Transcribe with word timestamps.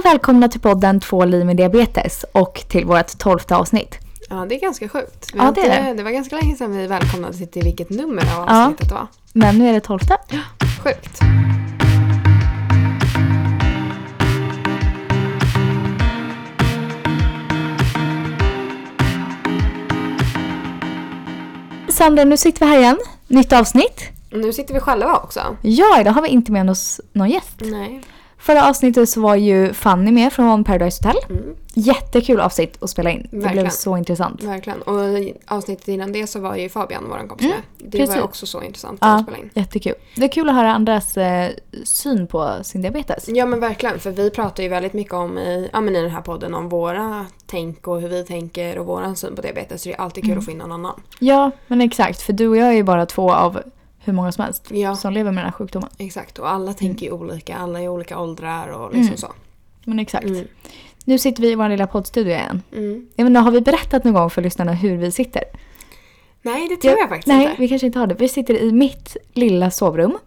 och 0.00 0.04
välkomna 0.06 0.48
till 0.48 0.60
podden 0.60 1.00
Två 1.00 1.24
liv 1.24 1.46
med 1.46 1.56
diabetes 1.56 2.24
och 2.32 2.64
till 2.68 2.84
vårt 2.84 3.18
tolfte 3.18 3.56
avsnitt. 3.56 3.98
Ja, 4.30 4.46
det 4.48 4.54
är 4.54 4.60
ganska 4.60 4.88
sjukt. 4.88 5.30
Vi 5.32 5.38
Ja, 5.38 5.52
det 5.54 5.60
är 5.60 5.78
inte- 5.78 5.94
det. 5.94 6.02
var 6.02 6.10
ganska 6.10 6.36
länge 6.36 6.56
sedan 6.56 6.76
vi 6.76 6.86
välkomnade 6.86 7.46
till, 7.46 7.62
vilket 7.64 7.90
nummer 7.90 8.22
av 8.22 8.44
Ja. 8.48 8.62
avsnittet 8.64 8.88
det 8.88 8.94
var. 8.94 9.06
Men 9.32 9.58
nu 9.58 9.68
är 9.68 9.72
det 9.72 9.80
tolfte. 9.80 10.16
Sjukt. 10.84 11.20
Sandra, 21.88 22.24
nu 22.24 22.36
sitter 22.36 22.66
vi 22.66 22.72
här 22.72 22.78
igen. 22.78 22.98
Nytt 23.28 23.52
avsnitt. 23.52 24.00
Nu 24.30 24.52
sitter 24.52 24.74
vi 24.74 24.80
själva 24.80 25.16
också. 25.16 25.40
Ja, 25.62 26.00
idag 26.00 26.12
har 26.12 26.22
vi 26.22 26.28
inte 26.28 26.52
med 26.52 26.70
oss 26.70 27.00
någon 27.12 27.30
gäst. 27.30 27.56
Nej. 27.60 28.00
Förra 28.40 28.68
avsnittet 28.68 29.08
så 29.08 29.20
var 29.20 29.34
ju 29.36 29.72
Fanny 29.72 30.12
med 30.12 30.32
från 30.32 30.64
Paradise 30.64 31.08
Hotel. 31.08 31.22
Mm, 31.30 31.56
Jättekul 31.74 32.40
avsnitt 32.40 32.82
att 32.82 32.90
spela 32.90 33.10
in. 33.10 33.22
Det 33.22 33.28
blev 33.28 33.42
Verkligen. 33.42 33.70
så 33.70 33.96
intressant. 33.96 34.42
verkligen. 34.42 34.82
Och 34.82 35.00
avsnittet 35.46 35.88
innan 35.88 36.12
det 36.12 36.26
så 36.26 36.40
var 36.40 36.56
ju 36.56 36.68
Fabian, 36.68 37.04
vår 37.10 37.28
kompis, 37.28 37.46
Mm, 37.46 37.56
med. 37.78 37.90
Det 37.92 37.98
precis. 37.98 38.16
var 38.16 38.22
också 38.22 38.46
så 38.46 38.62
intressant 38.62 38.98
Ja, 39.02 39.08
att 39.14 39.22
spela 39.22 39.38
in. 39.38 39.50
jättekul. 39.54 39.94
Det 40.16 40.24
är 40.24 40.28
kul 40.28 40.48
att 40.48 40.54
höra 40.54 40.72
andras 40.74 41.16
eh, 41.16 41.50
syn 41.84 42.26
på 42.26 42.50
sin 42.62 42.82
diabetes. 42.82 43.28
Ja 43.28 43.46
men 43.46 43.60
verkligen, 43.60 43.98
för 43.98 44.10
vi 44.10 44.30
pratar 44.30 44.62
ju 44.62 44.68
väldigt 44.68 44.92
mycket 44.92 45.12
om 45.14 45.38
i, 45.38 45.68
ja, 45.72 45.80
men 45.80 45.96
i 45.96 46.02
den 46.02 46.10
här 46.10 46.20
podden 46.22 46.54
om 46.54 46.68
våra 46.68 47.26
tänk 47.46 47.88
och 47.88 48.00
hur 48.00 48.08
vi 48.08 48.24
tänker 48.24 48.78
och 48.78 48.86
våran 48.86 49.16
syn 49.16 49.36
på 49.36 49.42
diabetes. 49.42 49.82
Så 49.82 49.88
det 49.88 49.94
är 49.94 50.00
alltid 50.00 50.24
Mm. 50.24 50.34
kul 50.34 50.38
att 50.38 50.44
få 50.44 50.50
in 50.50 50.58
någon 50.58 50.72
annan. 50.72 51.00
Ja, 51.18 51.50
men 51.66 51.80
exakt. 51.80 52.22
För 52.22 52.32
du 52.32 52.48
och 52.48 52.56
jag 52.56 52.68
är 52.68 52.72
ju 52.72 52.82
bara 52.82 53.06
två 53.06 53.32
av 53.32 53.60
hur 54.04 54.12
många 54.12 54.32
som 54.32 54.44
helst 54.44 54.66
Ja, 54.70 54.96
som 54.96 55.12
lever 55.12 55.32
med 55.32 55.44
den 55.44 55.50
här 55.50 55.58
sjukdomen. 55.58 55.88
exakt. 55.98 56.38
Och 56.38 56.50
alla 56.50 56.72
tänker 56.74 57.06
ju 57.06 57.12
olika, 57.12 57.56
alla 57.56 57.80
är 57.80 57.84
i 57.84 57.88
olika 57.88 58.18
åldrar 58.18 58.68
och 58.68 58.88
liksom 58.92 59.06
Mm. 59.06 59.16
så. 59.18 59.32
Men 59.84 59.98
exakt. 59.98 60.24
Mm. 60.24 60.44
Nu 61.04 61.18
sitter 61.18 61.42
vi 61.42 61.50
i 61.50 61.54
vår 61.54 61.68
lilla 61.68 61.86
poddstudio 61.86 62.32
igen. 62.32 62.62
Mm. 62.72 63.06
Jag 63.16 63.26
inte, 63.26 63.40
har 63.40 63.50
vi 63.50 63.60
berättat 63.60 64.04
någon 64.04 64.14
gång 64.14 64.30
för 64.30 64.42
lyssnarna 64.42 64.72
hur 64.72 64.96
vi 64.96 65.10
sitter? 65.12 65.42
Nej, 66.42 66.68
det 66.68 66.76
tror 66.76 66.92
Ja, 66.94 66.98
jag 67.00 67.08
faktiskt 67.08 67.26
Nej, 67.28 67.44
inte. 67.44 67.56
vi 67.60 67.68
kanske 67.68 67.86
inte 67.86 67.98
har 67.98 68.06
det. 68.06 68.14
Vi 68.14 68.28
sitter 68.28 68.54
i 68.62 68.72
mitt 68.72 69.16
lilla 69.32 69.70
sovrum 69.70 70.18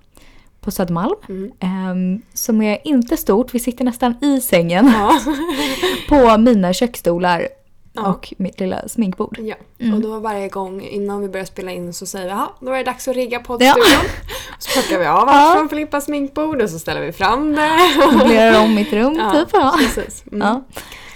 på 0.61 0.71
Södermalm. 0.71 1.15
Mm. 1.30 1.52
ehm, 1.59 2.21
som 2.33 2.61
är 2.61 2.77
inte 2.87 3.17
stort. 3.17 3.53
Vi 3.53 3.59
sitter 3.59 3.85
nästan 3.85 4.23
i 4.23 4.41
sängen 4.41 4.91
Ja. 4.93 5.19
på 6.09 6.37
mina 6.37 6.73
köksstolar 6.73 7.47
Ja. 7.95 8.08
och 8.08 8.33
mitt 8.38 8.59
lilla 8.59 8.88
sminkbord. 8.88 9.38
Ja, 9.41 9.55
Mm. 9.80 9.94
och 9.95 10.02
då 10.02 10.19
varje 10.19 10.49
gång 10.49 10.81
innan 10.81 11.22
vi 11.22 11.30
börjar 11.30 11.45
spela 11.45 11.72
in 11.72 11.94
så 11.94 12.05
säger 12.05 12.25
vi 12.25 12.31
ja, 12.31 12.53
då 12.59 12.72
är 12.72 12.77
det 12.77 12.83
dags 12.83 13.08
att 13.08 13.16
rigga 13.16 13.39
poddstudion. 13.39 14.09
Så 14.59 14.69
plockar 14.72 14.99
vi 14.99 15.05
av 15.05 15.30
allt 15.30 15.49
Ja. 15.49 15.55
från 15.58 15.69
Filippas 15.69 16.05
sminkbord 16.05 16.61
och 16.61 16.69
så 16.69 16.80
ställer 16.80 17.02
vi 17.02 17.11
fram 17.11 17.55
det. 17.55 17.69
Möblerar 18.17 18.64
om 18.64 18.75
mitt 18.75 18.94
rum, 18.94 19.16
Ja, 19.19 19.31
typ. 19.31 19.49
Ja. 19.53 19.75
precis. 19.80 20.23
Mm. 20.31 20.64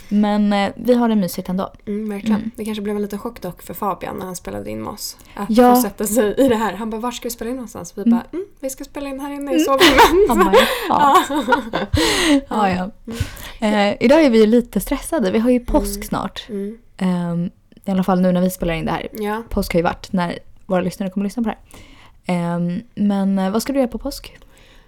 Men 0.10 0.54
eh, 0.54 0.72
vi 0.76 0.94
har 0.94 1.10
det 1.10 1.16
mysigt 1.16 1.50
ändå. 1.50 1.74
Mm, 1.88 2.10
verkligen. 2.10 2.36
Mm. 2.40 2.52
Det 2.56 2.66
kanske 2.66 2.82
blev 2.82 2.96
en 2.96 3.02
liten 3.02 3.20
chock 3.20 3.42
dock 3.42 3.62
för 3.62 3.74
Fabian 3.74 4.18
när 4.18 4.26
han 4.26 4.36
spelade 4.36 4.70
in 4.70 4.82
med 4.84 4.94
oss. 4.94 5.18
Att 5.34 5.50
Ja. 5.50 5.76
få 5.76 5.82
sätta 5.82 6.06
sig 6.06 6.34
i 6.38 6.48
det 6.48 6.56
här. 6.56 6.74
Han 6.74 6.90
bara, 6.90 7.02
var 7.02 7.12
ska 7.12 7.24
vi 7.28 7.30
spela 7.32 7.50
in 7.50 7.56
någonstans? 7.56 7.94
Vi 7.98 8.02
Mm. 8.02 8.12
bara, 8.18 8.24
mm, 8.34 8.46
vi 8.60 8.70
ska 8.70 8.84
spela 8.84 9.10
in 9.10 9.20
här 9.20 9.32
inne 9.34 9.56
i 9.56 9.60
sovrummet. 9.60 10.30
Han 10.30 10.40
bara, 10.40 10.54
ja. 10.90 11.18
ja, 12.50 12.70
ja. 13.60 13.68
Eh, 13.68 13.96
idag 14.00 14.26
är 14.26 14.30
vi 14.30 14.40
ju 14.40 14.46
lite 14.46 14.80
stressade. 14.80 15.32
Vi 15.32 15.40
har 15.40 15.50
ju 15.50 15.60
påsk 15.60 16.04
snart. 16.06 16.46
Mm. 16.50 16.78
Ehm, 16.98 17.50
I 17.86 17.92
alla 17.92 18.04
fall 18.04 18.22
nu 18.22 18.32
när 18.32 18.42
vi 18.42 18.50
spelar 18.50 18.74
in 18.74 18.86
det 18.86 18.92
här. 18.92 19.08
Ja. 19.14 19.44
Påsk 19.50 19.74
har 19.74 19.78
ju 19.80 19.84
varit 19.84 20.12
när 20.14 20.40
våra 20.66 20.82
lyssnare 20.82 21.10
kommer 21.10 21.26
att 21.26 21.30
lyssna 21.30 21.44
på 21.44 21.50
det 21.50 21.56
här. 21.56 22.56
Ehm, 22.56 22.82
men 22.96 23.40
eh, 23.40 23.52
vad 23.52 23.62
ska 23.62 23.74
du 23.74 23.80
göra 23.80 23.90
på 23.90 23.98
påsk? 23.98 24.38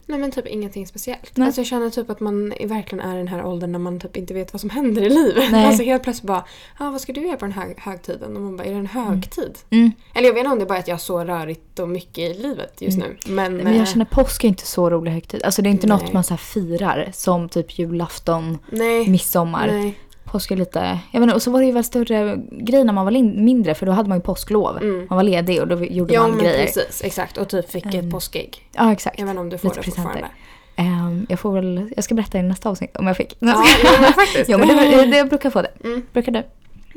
Nej 0.09 0.19
men 0.19 0.31
typ 0.31 0.47
ingenting 0.47 0.87
speciellt. 0.87 1.31
Nej. 1.37 1.45
Alltså 1.45 1.61
jag 1.61 1.67
känner 1.67 1.89
typ 1.89 2.09
att 2.09 2.19
man 2.19 2.49
verkligen 2.49 3.05
är 3.05 3.15
i 3.15 3.17
den 3.17 3.27
här 3.27 3.45
åldern 3.45 3.71
när 3.71 3.79
man 3.79 3.99
typ 3.99 4.17
inte 4.17 4.33
vet 4.33 4.53
vad 4.53 4.61
som 4.61 4.69
händer 4.69 5.01
i 5.01 5.09
livet. 5.09 5.51
Nej. 5.51 5.65
Alltså 5.65 5.83
helt 5.83 6.03
plötsligt 6.03 6.27
bara, 6.27 6.45
ah, 6.77 6.89
vad 6.89 7.01
ska 7.01 7.13
du 7.13 7.21
göra 7.27 7.37
på 7.37 7.45
den 7.45 7.51
här 7.53 7.73
högtiden? 7.77 8.35
Och 8.35 8.41
man 8.41 8.57
bara, 8.57 8.63
är 8.63 8.71
det 8.71 8.77
en 8.77 8.85
högtid? 8.85 9.57
Mm. 9.69 9.91
Eller 10.13 10.27
jag 10.27 10.33
vet 10.33 10.39
inte 10.39 10.51
om 10.51 10.59
det 10.59 10.65
är 10.65 10.67
bara 10.69 10.79
att 10.79 10.87
jag 10.87 10.95
har 10.95 10.99
så 10.99 11.23
rörigt 11.23 11.79
och 11.79 11.89
mycket 11.89 12.17
i 12.17 12.33
livet 12.41 12.81
just 12.81 12.97
Mm. 12.97 13.09
nu. 13.09 13.33
Men, 13.33 13.57
Men 13.57 13.67
eh, 13.67 13.77
jag 13.77 13.87
känner 13.87 14.05
påsk 14.05 14.43
är 14.43 14.47
inte 14.47 14.65
så 14.65 14.89
rolig 14.89 15.11
högtid. 15.11 15.43
Alltså 15.43 15.61
det 15.61 15.69
är 15.69 15.71
inte 15.71 15.87
Nej. 15.87 15.97
något 15.97 16.13
man 16.13 16.23
så 16.23 16.37
firar 16.37 17.09
som 17.13 17.49
typ 17.49 17.79
julafton, 17.79 18.57
nej, 18.71 19.09
midsommar. 19.09 19.67
nej. 19.67 19.97
Påsk 20.31 20.51
är 20.51 20.55
lite... 20.55 20.99
Jag 21.11 21.19
vet 21.19 21.23
inte, 21.27 21.35
och 21.35 21.41
så 21.41 21.51
var 21.51 21.59
det 21.59 21.65
ju 21.65 21.71
väl 21.71 21.83
större 21.83 22.37
grej 22.51 22.83
när 22.83 22.93
man 22.93 23.05
var 23.05 23.11
mindre 23.41 23.75
för 23.75 23.85
då 23.85 23.91
hade 23.91 24.09
man 24.09 24.17
ju 24.17 24.21
påsklov. 24.21 24.77
Mm. 24.77 25.07
Man 25.09 25.15
var 25.15 25.23
ledig 25.23 25.61
och 25.61 25.67
då 25.67 25.83
gjorde 25.85 26.13
Ja 26.13 26.21
man 26.21 26.31
men 26.31 26.39
grejer. 26.39 26.65
precis, 26.65 27.01
exakt. 27.03 27.37
Och 27.37 27.49
typ 27.49 27.69
fick 27.71 27.85
Mm. 27.85 27.99
ett 27.99 28.11
påskägg. 28.11 28.67
Ja 28.75 28.91
exakt. 28.91 29.19
Jag 29.19 29.25
vet 29.25 29.29
inte 29.31 29.41
om 29.41 29.49
du 29.49 29.57
får 29.57 29.67
Lite 29.69 29.79
det 29.79 29.83
presenter. 29.83 30.11
fortfarande. 30.11 30.29
Ehm, 30.75 31.25
jag 31.29 31.39
får 31.39 31.51
väl... 31.51 31.89
Jag 31.95 32.03
ska 32.03 32.15
berätta 32.15 32.37
i 32.39 32.43
nästa 32.43 32.69
avsnitt 32.69 32.97
om 32.97 33.07
jag 33.07 33.17
fick. 33.17 33.37
Ja, 33.39 33.63
men 34.01 34.13
faktiskt. 34.13 34.49
jo 34.49 34.57
men 34.57 34.67
det, 34.67 35.05
det, 35.05 35.17
jag 35.17 35.29
brukar 35.29 35.49
få 35.49 35.61
det. 35.61 35.71
Mm. 35.83 36.01
Brukar 36.13 36.31
du? 36.31 36.43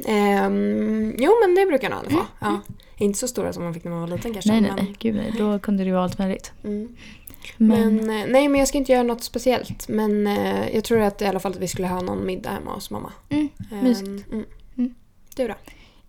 Ehm, 0.06 1.14
jo 1.18 1.32
men 1.42 1.54
det 1.54 1.66
brukar 1.66 1.90
jag 1.90 2.02
nog 2.02 2.12
få. 2.12 2.26
Ja. 2.40 2.60
Inte 2.96 3.18
så 3.18 3.28
stora 3.28 3.52
som 3.52 3.64
man 3.64 3.74
fick 3.74 3.84
när 3.84 3.90
man 3.90 4.00
var 4.00 4.08
liten 4.08 4.32
kanske. 4.32 4.50
Mm. 4.52 4.62
Nej 4.62 4.72
nej 4.76 4.84
men, 4.84 4.84
nej, 4.84 4.96
gud 4.98 5.14
nej. 5.14 5.34
Då 5.38 5.58
kunde 5.58 5.82
det 5.82 5.86
ju 5.86 5.92
vara 5.92 6.04
allt 6.04 6.18
möjligt. 6.18 6.52
Mm. 6.64 6.88
Men, 7.56 7.96
Men, 7.96 8.10
eh, 8.20 8.26
nej 8.32 8.48
men 8.48 8.58
jag 8.58 8.68
ska 8.68 8.78
inte 8.78 8.92
göra 8.92 9.02
något 9.02 9.22
speciellt. 9.22 9.88
Men 9.88 10.26
eh, 10.26 10.68
jag 10.74 10.84
tror 10.84 11.00
att 11.00 11.22
i 11.22 11.26
alla 11.26 11.40
fall 11.40 11.52
att 11.52 11.58
vi 11.58 11.68
skulle 11.68 11.88
ha 11.88 12.00
någon 12.00 12.26
middag 12.26 12.50
hemma 12.50 12.74
hos 12.74 12.90
mamma. 12.90 13.12
mm, 13.28 13.48
Ehm, 13.72 13.78
Mysigt. 13.84 14.32
Mm. 14.32 14.44
Mm. 14.78 14.94
Du 15.36 15.48
då? 15.48 15.54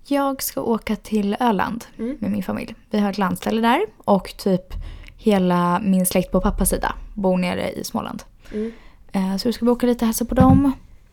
jag 0.07 0.43
ska 0.43 0.61
åka 0.61 0.95
till 0.95 1.35
Öland 1.39 1.85
Mm. 1.99 2.17
med 2.19 2.31
min 2.31 2.43
familj. 2.43 2.75
Vi 2.89 2.99
har 2.99 3.09
ett 3.09 3.17
landställe 3.17 3.61
där 3.61 3.81
och 3.97 4.37
typ 4.37 4.73
hela 5.17 5.79
min 5.83 6.05
släkt 6.05 6.31
på 6.31 6.41
pappas 6.41 6.69
sida 6.69 6.95
bor 7.13 7.37
nere 7.37 7.71
i 7.71 7.83
Småland. 7.83 8.23
Mm. 8.53 8.71
Eh, 9.11 9.37
så 9.37 9.47
då 9.47 9.53
ska 9.53 9.65
vi 9.65 9.71
åka 9.71 9.85
lite 9.87 10.05
och 10.05 10.07
hälsa 10.07 10.25
på 10.25 10.35
dem. 10.35 10.71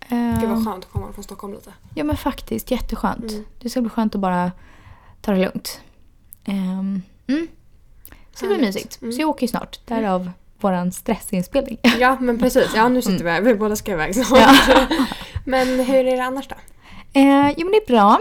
Eh, 0.09 0.41
Gud 0.41 0.49
vad 0.51 0.65
skönt 0.65 0.85
att 0.85 0.91
komma 0.93 1.13
från 1.13 1.25
Stockholm 1.25 1.53
lite. 1.55 1.73
Ja 1.95 2.05
men 2.05 2.17
faktiskt 2.17 2.71
jätteskönt. 2.71 3.31
Mm. 3.33 3.45
Det 3.61 3.71
ska 3.71 3.81
bli 3.81 3.91
skönt 3.91 4.15
att 4.15 4.21
bara 4.21 4.53
ta 5.21 5.33
det 5.33 5.39
lugnt. 5.45 5.81
Ehm, 6.45 7.03
mm. 8.43 8.43
Det 8.43 8.47
ska 8.47 8.47
bli 8.47 8.55
Härligt. 8.57 8.75
mysigt. 8.75 9.03
Mm. 9.03 9.13
Så 9.13 9.21
jag 9.21 9.29
åker 9.29 9.43
ju 9.43 9.49
snart. 9.49 9.87
Därav 9.87 10.31
våran 10.61 10.93
stressinspelning. 10.93 11.79
Ja 11.99 12.17
men 12.21 12.39
precis, 12.39 12.69
ja 12.75 12.89
nu 12.89 13.03
sitter 13.03 13.25
vi 13.25 13.31
här. 13.31 13.41
Vi 13.41 13.55
båda 13.55 13.77
ska 13.77 13.93
iväg 13.93 14.15
snart. 14.15 14.41
Ja. 14.69 14.87
men 15.45 15.69
hur 15.81 16.07
är 16.07 16.17
det 16.17 16.25
annars 16.25 16.49
då? 16.49 16.55
Eh, 17.21 17.51
jo 17.57 17.67
men 17.67 17.71
det 17.73 17.77
är 17.77 17.87
bra. 17.87 18.19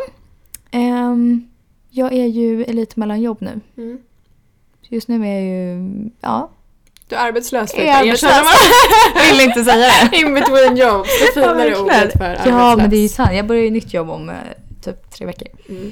Ehm, 0.71 1.47
jag 1.89 2.13
är 2.13 2.25
ju 2.25 2.65
lite 2.65 2.99
mellan 2.99 3.21
jobb 3.21 3.37
nu. 3.41 3.59
Mm. 3.77 3.97
Just 4.89 5.07
nu 5.07 5.27
är 5.27 5.33
jag 5.33 5.43
ju, 5.43 6.09
ja. 6.21 6.49
Du 7.07 7.15
är 7.15 7.19
arbetslös 7.27 7.73
Jag 7.77 7.85
är 7.85 7.99
arbetslös. 7.99 8.33
Jag 9.15 9.31
vill 9.31 9.47
inte 9.47 9.63
säga 9.63 9.91
det. 10.11 10.17
In 10.17 10.33
between 10.33 10.77
jobs, 10.77 11.09
det 11.19 11.41
finare 11.41 11.69
Ja, 11.69 11.81
ordet 11.81 12.11
för 12.11 12.19
verkligen. 12.19 12.57
Ja 12.57 12.75
men 12.75 12.89
det 12.89 12.95
är 12.95 12.97
ju 12.97 13.03
arbetslös. 13.03 13.15
sant. 13.27 13.35
Jag 13.35 13.47
börjar 13.47 13.63
ju 13.63 13.71
nytt 13.71 13.93
jobb 13.93 14.09
om 14.09 14.29
eh, 14.29 14.35
typ 14.83 15.11
tre 15.11 15.25
veckor. 15.25 15.47
Mm. 15.69 15.91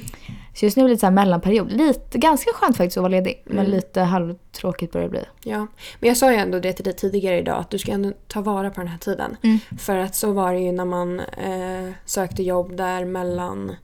Så 0.58 0.64
just 0.64 0.76
nu 0.76 0.82
är 0.82 0.86
det 0.86 0.90
lite 0.92 1.00
så 1.00 1.06
här 1.06 1.12
mellanperiod. 1.12 1.72
Lite, 1.72 2.18
ganska 2.18 2.50
skönt 2.54 2.76
faktiskt 2.76 2.96
att 2.96 3.02
vara 3.02 3.10
ledig. 3.10 3.42
Men 3.44 3.58
Mm. 3.58 3.70
lite 3.70 4.00
halvtråkigt 4.00 4.92
börjar 4.92 5.06
det 5.06 5.10
bli. 5.10 5.24
Ja, 5.50 5.66
men 6.00 6.08
jag 6.08 6.16
sa 6.16 6.30
ju 6.32 6.36
ändå 6.38 6.58
det 6.58 6.72
till 6.72 6.84
dig 6.84 6.94
tidigare 6.96 7.38
idag 7.38 7.58
att 7.58 7.70
du 7.70 7.78
ska 7.78 7.92
ändå 7.92 8.12
ta 8.26 8.40
vara 8.40 8.70
på 8.70 8.80
den 8.80 8.88
här 8.88 8.98
tiden. 8.98 9.36
Mm. 9.42 9.58
För 9.78 9.96
att 9.98 10.14
så 10.14 10.32
var 10.32 10.52
det 10.52 10.60
ju 10.60 10.72
när 10.72 10.84
man 10.84 11.20
eh, 11.20 11.90
sökte 12.04 12.42
jobb 12.42 12.76
där 12.76 13.04
mellan, 13.04 13.76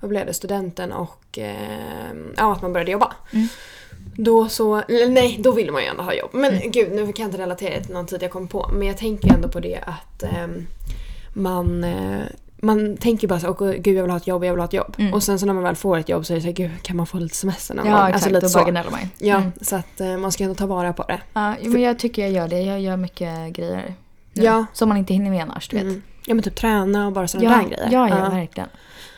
vad 0.00 0.08
blev 0.08 0.26
det, 0.26 0.34
studenten 0.34 0.92
och 0.92 1.38
eh, 1.38 2.12
ja, 2.36 2.52
att 2.52 2.62
man 2.62 2.72
började 2.72 2.90
jobba. 2.92 3.12
Mm. 3.32 3.46
Då 4.16 4.48
så, 4.48 4.82
nej, 5.08 5.36
då 5.40 5.52
ville 5.52 5.72
man 5.72 5.82
ju 5.82 5.88
ändå 5.88 6.02
ha 6.02 6.14
jobb. 6.14 6.30
Men 6.32 6.54
Mm. 6.54 6.70
gud, 6.70 6.92
nu 6.92 7.12
kan 7.12 7.22
jag 7.22 7.28
inte 7.28 7.38
relatera 7.42 7.80
till 7.82 7.94
någon 7.94 8.06
tid 8.06 8.22
jag 8.22 8.30
kom 8.30 8.48
på. 8.48 8.70
Men 8.72 8.88
jag 8.88 8.98
tänker 8.98 9.34
ändå 9.34 9.48
på 9.48 9.60
det 9.60 9.78
att 9.86 10.22
ehm, 10.22 10.66
man 11.34 11.84
eh, 11.84 12.22
man 12.66 12.96
tänker 12.96 13.28
bara 13.28 13.40
så 13.40 13.48
åh 13.60 13.70
gud 13.72 13.96
jag 13.96 14.02
vill 14.02 14.10
ha 14.10 14.16
ett 14.16 14.26
jobb, 14.26 14.44
jag 14.44 14.52
vill 14.52 14.60
ha 14.60 14.64
ett 14.66 14.72
jobb. 14.72 14.94
Mm. 14.98 15.14
Och 15.14 15.22
sen 15.22 15.38
så 15.38 15.46
när 15.46 15.54
man 15.54 15.62
väl 15.62 15.76
får 15.76 15.98
ett 15.98 16.08
jobb 16.08 16.26
så 16.26 16.32
är 16.32 16.34
det 16.34 16.40
så 16.40 16.46
här, 16.46 16.54
gud 16.54 16.70
kan 16.82 16.96
man 16.96 17.06
få 17.06 17.18
lite 17.18 17.36
semester 17.36 17.74
någon 17.74 17.86
Ja 17.86 17.92
gång? 17.92 18.00
exakt, 18.00 18.14
Alltså 18.14 18.28
lite 18.30 18.40
då 18.46 18.48
så. 18.50 18.58
bara 18.58 18.70
gnäller 18.70 18.90
man. 18.90 19.00
Ja, 19.18 19.36
Mm. 19.36 19.52
så 19.60 19.76
att 19.76 20.00
eh, 20.00 20.16
man 20.16 20.32
ska 20.32 20.44
ändå 20.44 20.54
ta 20.54 20.66
vara 20.66 20.92
på 20.92 21.02
det. 21.02 21.20
Ja, 21.32 21.54
men 21.62 21.82
jag 21.82 21.98
tycker 21.98 22.22
jag 22.22 22.30
gör 22.30 22.48
det. 22.48 22.60
Jag 22.62 22.80
gör 22.80 22.96
mycket 22.96 23.52
grejer 23.52 23.94
nu. 24.32 24.42
Ja. 24.44 24.66
Som 24.72 24.88
man 24.88 24.98
inte 24.98 25.12
hinner 25.12 25.30
med 25.30 25.42
annars, 25.42 25.68
du 25.68 25.76
vet. 25.76 25.84
Mm. 25.84 26.02
Ja 26.26 26.34
men 26.34 26.42
typ 26.44 26.54
träna 26.54 27.06
och 27.06 27.12
bara 27.12 27.28
sådana 27.28 27.50
Ja, 27.50 27.56
där 27.62 27.68
grejer. 27.68 27.88
ja, 27.92 28.08
ja, 28.08 28.30
verkligen. 28.30 28.68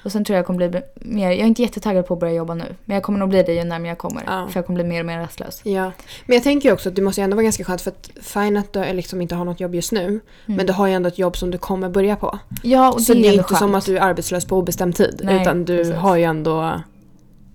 Och 0.08 0.12
sen 0.12 0.24
tror 0.24 0.34
jag 0.34 0.38
jag 0.38 0.46
kommer 0.46 0.68
bli 0.68 0.82
mer, 0.94 1.30
jag 1.30 1.38
är 1.40 1.44
inte 1.44 1.62
jättetaggad 1.62 2.06
på 2.06 2.14
att 2.14 2.20
börja 2.20 2.32
jobba 2.32 2.54
nu. 2.54 2.64
Men 2.84 2.94
jag 2.94 3.02
kommer 3.02 3.18
nog 3.18 3.28
bli 3.28 3.42
det 3.42 3.52
ju 3.54 3.64
närmare 3.64 3.88
jag 3.88 3.98
kommer. 3.98 4.22
Ja. 4.26 4.48
För 4.50 4.58
jag 4.58 4.66
kommer 4.66 4.74
bli 4.82 4.88
mer 4.88 5.00
och 5.00 5.06
mer 5.06 5.18
rastlös. 5.18 5.60
Ja. 5.64 5.92
Men 6.26 6.34
jag 6.34 6.42
tänker 6.42 6.72
också 6.72 6.88
att 6.88 6.96
det 6.96 7.02
måste 7.02 7.20
ju 7.20 7.24
ändå 7.24 7.34
vara 7.36 7.42
ganska 7.42 7.64
skönt 7.64 7.80
för 7.80 7.90
att 7.90 8.10
fine 8.22 8.56
att 8.56 8.72
du 8.72 8.92
liksom 8.92 9.20
inte 9.22 9.34
har 9.34 9.44
något 9.44 9.60
jobb 9.60 9.74
just 9.74 9.92
nu. 9.92 10.20
Men 10.46 10.66
du 10.66 10.72
har 10.72 10.86
ju 10.86 10.92
ändå 10.94 11.08
ett 11.08 11.18
jobb 11.18 11.36
som 11.36 11.50
du 11.50 11.58
kommer 11.58 11.88
börja 11.88 12.16
på. 12.16 12.26
Mm. 12.50 12.62
Ja, 12.62 12.92
och 12.92 13.02
så 13.02 13.14
det 13.14 13.20
det 13.20 13.26
är 13.26 13.28
är 13.28 13.32
ändå 13.32 13.42
inte 13.42 13.54
som 13.54 13.70
skönt. 13.72 13.82
att 13.82 13.86
du 13.86 13.96
är 13.98 14.02
arbetslös 14.02 14.44
på 14.44 14.56
obestämd 14.56 14.94
tid. 14.96 15.20
Nej, 15.24 15.42
utan 15.42 15.64
du 15.64 15.76
precis. 15.78 15.94
har 15.94 16.16
ju 16.16 16.24
ändå 16.24 16.80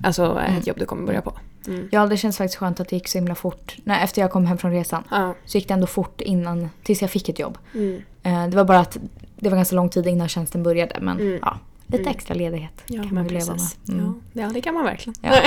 alltså, 0.03 0.23
Mm. 0.25 0.57
ett 0.57 0.67
jobb 0.67 0.79
du 0.79 0.85
kommer 0.85 1.07
börja 1.07 1.21
på. 1.21 1.33
Mm. 1.67 1.87
Ja, 1.91 2.05
det 2.05 2.17
känns 2.17 2.37
faktiskt 2.37 2.59
skönt 2.59 2.79
att 2.79 2.89
det 2.89 2.95
gick 2.95 3.07
så 3.07 3.17
himla 3.17 3.35
fort. 3.35 3.75
Nej, 3.83 4.03
efter 4.03 4.21
jag 4.21 4.31
kom 4.31 4.45
hem 4.45 4.57
från 4.57 4.71
resan 4.71 5.03
Ja. 5.11 5.33
så 5.45 5.57
gick 5.57 5.67
det 5.67 5.73
ändå 5.73 5.87
fort 5.87 6.21
innan, 6.21 6.69
tills 6.83 7.01
jag 7.01 7.11
fick 7.11 7.29
ett 7.29 7.39
jobb. 7.39 7.57
Mm. 7.73 8.01
Eh, 8.23 8.47
det 8.47 8.57
var 8.57 8.63
bara 8.63 8.79
att 8.79 8.97
det 9.39 9.49
var 9.49 9.55
ganska 9.57 9.75
lång 9.75 9.89
tid 9.89 10.07
innan 10.07 10.27
tjänsten 10.27 10.63
började. 10.63 10.97
Men 11.01 11.19
Mm. 11.19 11.39
ja, 11.41 11.57
lite 11.87 12.01
Mm. 12.03 12.11
extra 12.15 12.33
ledighet 12.33 12.83
Ja, 12.85 13.03
kan 13.03 13.13
man 13.15 13.23
väl 13.23 13.33
leva 13.33 13.55
med. 13.55 13.99
Mm. 13.99 14.21
Ja. 14.33 14.49
det 14.53 14.61
kan 14.61 14.73
man 14.73 14.83
verkligen. 14.83 15.15
Ja. 15.21 15.39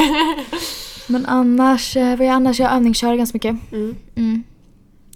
Men 1.09 1.27
annars, 1.27 1.97
eh, 1.97 2.17
vad 2.19 2.27
jag 2.27 2.33
annars? 2.35 2.61
Jag 2.61 2.73
övningskör 2.73 3.15
ganska 3.15 3.37
mycket. 3.37 3.73
Mm. 3.73 3.97
Mm. 4.15 4.43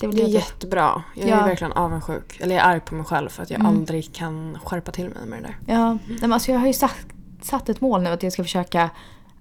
Det 0.01 0.07
är 0.07 0.13
Det 0.13 0.23
är 0.23 0.27
jättebra. 0.27 1.03
Jag 1.15 1.29
är 1.29 1.31
Ja. 1.37 1.47
verkligen 1.47 1.73
avundsjuk. 1.73 2.41
Eller 2.41 2.55
jag 2.57 2.65
är 2.65 2.69
arg 2.69 2.81
på 2.81 2.95
mig 2.95 3.05
själv 3.05 3.29
för 3.29 3.43
att 3.43 3.51
jag 3.51 3.61
Mm. 3.61 3.77
aldrig 3.77 4.13
kan 4.15 4.59
skärpa 4.65 4.93
till 4.93 5.05
mig 5.05 5.27
med 5.27 5.43
det 5.43 5.47
där. 5.67 5.75
Ja, 5.75 5.93
nej, 5.93 6.19
men 6.21 6.33
alltså 6.33 6.53
jag 6.53 6.59
har 6.59 6.67
ju 6.67 6.73
satt, 6.73 6.97
satt 7.43 7.69
ett 7.69 7.81
mål 7.81 8.03
nu 8.03 8.11
att 8.11 8.23
jag 8.23 8.33
ska 8.33 8.43
försöka 8.43 8.91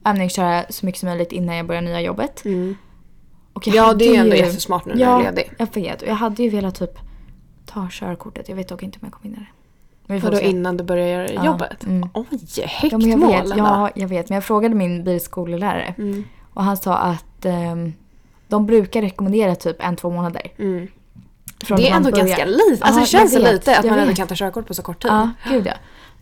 övningsköra 0.05 0.63
så 0.69 0.85
mycket 0.85 0.99
som 0.99 1.09
möjligt 1.09 1.31
innan 1.31 1.55
jag 1.55 1.65
börjar 1.67 1.81
nya 1.81 2.01
jobbet. 2.01 2.41
Jag 2.43 2.75
Ja, 3.75 3.93
det 3.93 4.15
är 4.15 4.19
ändå 4.19 4.35
ju- 4.35 4.41
jättesmart 4.41 4.85
nu 4.85 4.93
när 4.93 5.01
Ja, 5.01 5.17
du 5.19 5.25
är 5.25 5.31
ledig. 5.31 5.51
jag 5.57 5.73
vet. 5.75 6.01
Och 6.01 6.07
jag 6.07 6.15
hade 6.15 6.43
ju 6.43 6.49
velat 6.49 6.75
typ 6.75 6.99
ta 7.65 7.87
körkortet. 7.91 8.49
Jag 8.49 8.55
vet 8.55 8.67
dock 8.69 8.83
inte 8.83 8.99
om 9.01 9.05
jag 9.05 9.13
kommer 9.13 9.35
hinna 9.35 9.39
det. 9.39 9.58
Vadå 10.17 10.39
innan 10.39 10.77
du 10.77 10.83
börjar 10.83 11.07
göra 11.07 11.33
Ja, 11.33 11.45
jobbet? 11.45 11.83
mm. 11.83 12.09
Oj, 12.13 12.25
högt 12.65 12.93
Ja, 12.93 12.99
jag 13.09 13.17
vet, 13.17 13.57
ja, 13.57 13.89
jag 13.95 14.07
vet. 14.07 14.29
Men 14.29 14.35
jag 14.35 14.43
frågade 14.43 14.75
min 14.75 15.03
bilskolelärare. 15.03 15.93
Mm. 15.97 16.23
Och 16.53 16.63
han 16.63 16.77
sa 16.77 16.97
att 16.97 17.45
ehm, 17.45 17.93
de 18.47 18.65
brukar 18.65 19.01
rekommendera 19.01 19.55
typ 19.55 19.75
en, 19.79 19.95
två 19.95 20.09
månader. 20.09 20.41
Mm. 20.57 20.87
Det 21.67 21.89
är 21.89 21.95
ändå 21.95 22.11
börjar. 22.11 22.25
ganska 22.25 22.45
lite. 22.45 22.85
Alltså 22.85 22.99
Ja, 22.99 23.01
det 23.01 23.05
känns 23.05 23.35
vet, 23.35 23.53
lite 23.53 23.79
att 23.79 23.85
man 23.85 23.99
ändå 23.99 24.13
kan 24.13 24.27
ta 24.27 24.35
körkort 24.35 24.67
på 24.67 24.73
så 24.73 24.81
kort 24.81 25.01
tid. 25.01 25.11
Ja, 25.11 25.29
gud 25.49 25.67
ja. 25.67 25.73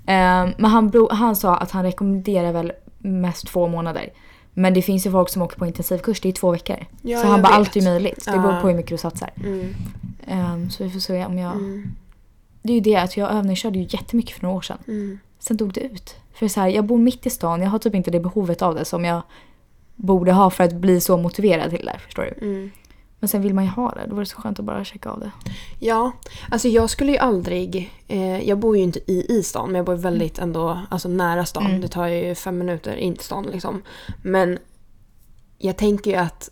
Ehm, 0.05 0.53
men 0.57 0.71
han, 0.71 1.07
han 1.11 1.35
sa 1.35 1.55
att 1.57 1.71
han 1.71 1.83
rekommenderar 1.83 2.51
väl 2.51 2.71
mest 2.97 3.47
två 3.47 3.67
månader. 3.67 4.09
Men 4.53 4.73
det 4.73 4.81
finns 4.81 5.05
ju 5.05 5.11
folk 5.11 5.29
som 5.29 5.41
åker 5.41 5.57
på 5.57 5.65
intensivkurs, 5.65 6.21
det 6.21 6.29
är 6.29 6.33
två 6.33 6.51
veckor. 6.51 6.85
Ja, 7.01 7.21
så 7.21 7.27
han 7.27 7.41
bara, 7.41 7.49
vet. 7.49 7.57
allt 7.57 7.75
är 7.75 7.81
möjligt. 7.81 8.25
Det 8.25 8.39
beror 8.39 8.61
på 8.61 8.67
hur 8.67 8.75
mycket 8.75 8.91
du 8.91 8.97
satsar. 8.97 9.29
Ehm, 10.27 10.69
så 10.69 10.83
vi 10.83 10.89
får 10.89 10.99
se 10.99 11.25
om 11.25 11.37
jag... 11.39 11.51
Mm. 11.51 11.91
Det 12.67 12.73
är 12.73 12.75
ju 12.75 12.81
det 12.81 12.95
att 12.95 13.17
jag 13.17 13.31
övningskörde 13.31 13.79
ju 13.79 13.87
jättemycket 13.89 14.35
för 14.35 14.43
några 14.43 14.57
år 14.57 14.61
sedan. 14.61 14.77
Mm. 14.87 15.19
Sen 15.39 15.57
dog 15.57 15.73
det 15.73 15.81
ut. 15.81 16.15
För 16.33 16.47
så 16.47 16.59
här, 16.59 16.67
jag 16.67 16.85
bor 16.85 16.97
mitt 16.97 17.25
i 17.25 17.29
stan, 17.29 17.61
jag 17.61 17.69
har 17.69 17.79
typ 17.79 17.95
inte 17.95 18.11
det 18.11 18.19
behovet 18.19 18.61
av 18.61 18.75
det 18.75 18.85
som 18.85 19.05
jag 19.05 19.21
borde 19.95 20.31
ha 20.31 20.49
för 20.49 20.63
att 20.63 20.73
bli 20.73 21.01
så 21.01 21.17
motiverad 21.17 21.69
till 21.69 21.85
det. 21.85 21.99
Förstår 21.99 22.23
du? 22.23 22.45
Mm. 22.45 22.71
Men 23.19 23.27
sen 23.27 23.41
vill 23.41 23.53
man 23.53 23.63
ju 23.63 23.69
ha 23.69 23.91
det. 23.91 24.05
Då 24.07 24.15
var 24.15 24.19
det 24.19 24.25
så 24.25 24.37
skönt 24.37 24.59
att 24.59 24.65
bara 24.65 24.83
checka 24.83 25.09
av 25.09 25.19
det. 25.19 25.31
Ja, 25.79 26.11
alltså 26.51 26.67
jag 26.67 26.89
skulle 26.89 27.11
ju 27.11 27.17
aldrig... 27.17 27.93
Eh, 28.07 28.49
jag 28.49 28.59
bor 28.59 28.77
ju 28.77 28.83
inte 28.83 29.11
i, 29.11 29.37
i 29.37 29.43
stan 29.43 29.65
men 29.65 29.75
jag 29.75 29.85
bor 29.85 29.95
väldigt 29.95 30.39
ändå 30.39 30.81
alltså, 30.89 31.09
nära 31.09 31.45
stan. 31.45 31.65
Mm. 31.65 31.81
Det 31.81 31.87
tar 31.87 32.07
ju 32.07 32.35
fem 32.35 32.57
minuter 32.57 32.95
in 32.95 33.15
till 33.15 33.25
stan 33.25 33.43
liksom. 33.43 33.81
Men 34.21 34.59
jag 35.57 35.77
tänker 35.77 36.11
ju 36.11 36.17
att 36.17 36.49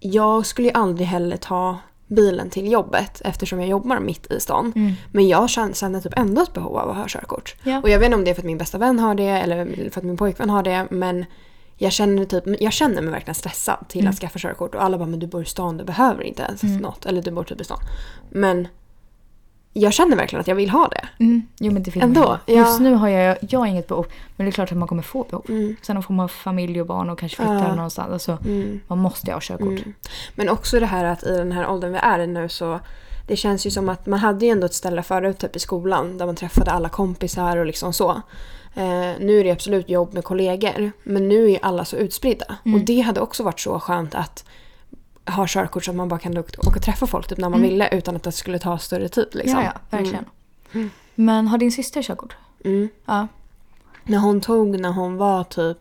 jag 0.00 0.46
skulle 0.46 0.68
ju 0.68 0.74
aldrig 0.74 1.06
heller 1.06 1.36
ta 1.36 1.78
bilen 2.06 2.50
till 2.50 2.72
jobbet 2.72 3.22
eftersom 3.24 3.60
jag 3.60 3.68
jobbar 3.68 4.00
mitt 4.00 4.32
i 4.32 4.40
stan. 4.40 4.94
Men 5.12 5.28
jag 5.28 5.50
känner, 5.50 6.00
typ 6.00 6.18
ändå 6.18 6.42
ett 6.42 6.52
behov 6.52 6.76
av 6.76 6.90
att 6.90 6.96
ha 6.96 7.04
körkort. 7.08 7.54
Ja. 7.62 7.80
Och 7.82 7.88
jag 7.90 7.98
vet 7.98 8.06
inte 8.06 8.16
om 8.16 8.24
det 8.24 8.30
är 8.30 8.34
för 8.34 8.42
att 8.42 8.46
min 8.46 8.58
bästa 8.58 8.78
vän 8.78 8.98
har 8.98 9.14
det 9.14 9.24
eller 9.28 9.90
för 9.90 10.00
att 10.00 10.04
min 10.06 10.16
pojkvän 10.16 10.50
har 10.50 10.62
det 10.62 10.86
men 10.90 11.24
jag 11.78 11.92
känner, 11.92 12.24
typ, 12.24 12.44
jag 12.60 12.72
känner 12.72 13.02
mig 13.02 13.10
verkligen 13.10 13.34
stressad 13.34 13.84
till 13.88 14.00
Mm. 14.00 14.10
att 14.10 14.18
skaffa 14.18 14.38
körkort 14.38 14.74
och 14.74 14.82
alla 14.84 14.98
bara 14.98 15.08
men 15.08 15.18
du 15.20 15.26
bor 15.26 15.42
i 15.42 15.44
stan, 15.44 15.76
du 15.76 15.84
behöver 15.84 16.22
inte 16.24 16.42
ens 16.42 16.62
något. 16.62 17.06
Eller 17.06 17.22
du 17.22 17.30
bor 17.30 17.44
typ 17.44 17.60
i 17.60 17.64
stan. 17.64 17.78
Men 18.30 18.68
jag 19.80 19.92
känner 19.92 20.16
verkligen 20.16 20.40
att 20.40 20.46
jag 20.48 20.54
vill 20.54 20.70
ha 20.70 20.88
det. 20.88 21.24
Mm. 21.24 21.42
Jo 21.58 21.72
men 21.72 21.82
det 21.82 21.90
finns 21.90 22.02
Ändå, 22.04 22.20
man. 22.20 22.38
ja. 22.46 22.54
Just 22.54 22.80
nu 22.80 22.94
har 22.94 23.08
jag, 23.08 23.36
jag 23.40 23.58
har 23.60 23.66
inget 23.66 23.86
behov. 23.88 24.06
Men 24.36 24.44
det 24.46 24.50
är 24.50 24.52
klart 24.52 24.72
att 24.72 24.78
man 24.78 24.88
kommer 24.88 25.02
få 25.02 25.26
behov. 25.30 25.44
Mm. 25.48 25.76
Sen 25.82 26.02
får 26.02 26.14
man 26.14 26.28
familj 26.28 26.80
och 26.80 26.86
barn 26.86 27.10
och 27.10 27.18
kanske 27.18 27.36
flyttar 27.36 27.68
Ja. 27.68 27.74
någonstans. 27.74 28.12
Alltså, 28.12 28.38
Mm. 28.44 28.80
Man 28.86 28.98
måste 28.98 29.26
ju 29.26 29.32
ha 29.32 29.40
körkort. 29.42 29.68
Mm. 29.68 29.94
Men 30.34 30.48
också 30.48 30.80
det 30.80 30.86
här 30.86 31.04
att 31.04 31.22
i 31.24 31.36
den 31.36 31.52
här 31.52 31.68
åldern 31.70 31.92
vi 31.92 31.98
är 32.02 32.18
i 32.18 32.26
nu 32.26 32.48
så 32.48 32.80
det 33.28 33.36
känns 33.36 33.66
ju 33.66 33.70
som 33.70 33.88
att 33.88 34.06
man 34.06 34.18
hade 34.18 34.46
ju 34.46 34.52
ändå 34.52 34.66
ett 34.66 34.74
ställe 34.74 35.02
förut 35.02 35.38
typ 35.38 35.56
i 35.56 35.58
skolan 35.58 36.18
där 36.18 36.26
man 36.26 36.36
träffade 36.36 36.70
alla 36.70 36.88
kompisar 36.88 37.56
och 37.56 37.66
liksom 37.66 37.92
så. 37.92 38.10
Eh, 38.74 39.10
nu 39.20 39.40
är 39.40 39.44
det 39.44 39.50
absolut 39.50 39.88
jobb 39.88 40.14
med 40.14 40.24
kollegor 40.24 40.92
men 41.02 41.28
nu 41.28 41.50
är 41.50 41.58
alla 41.62 41.84
så 41.84 41.96
utspridda. 41.96 42.56
Mm. 42.64 42.80
Och 42.80 42.86
det 42.86 43.00
hade 43.00 43.20
också 43.20 43.42
varit 43.42 43.60
så 43.60 43.80
skönt 43.80 44.14
att 44.14 44.44
ha 45.26 45.44
körkort 45.48 45.84
så 45.84 45.90
att 45.90 45.96
man 45.96 46.08
bara 46.08 46.20
kan 46.20 46.38
åka 46.38 46.60
och 46.68 46.82
träffa 46.82 47.06
folk 47.06 47.28
typ 47.28 47.38
när 47.38 47.48
man 47.48 47.58
Mm. 47.60 47.70
ville 47.70 47.88
utan 47.92 48.16
att 48.16 48.22
det 48.22 48.32
skulle 48.32 48.58
ta 48.58 48.78
större 48.78 49.08
tid. 49.08 49.28
Liksom. 49.32 49.60
Ja, 49.60 49.64
ja, 49.74 49.80
verkligen. 49.98 50.24
Mm. 50.72 50.90
Men 51.14 51.48
har 51.48 51.58
din 51.58 51.72
syster 51.72 52.02
körkort? 52.02 52.36
Mm. 52.64 52.88
Ja. 53.06 53.28
När 54.04 54.18
hon 54.18 54.40
tog 54.40 54.80
när 54.80 54.92
hon 54.92 55.16
var 55.16 55.44
typ... 55.44 55.78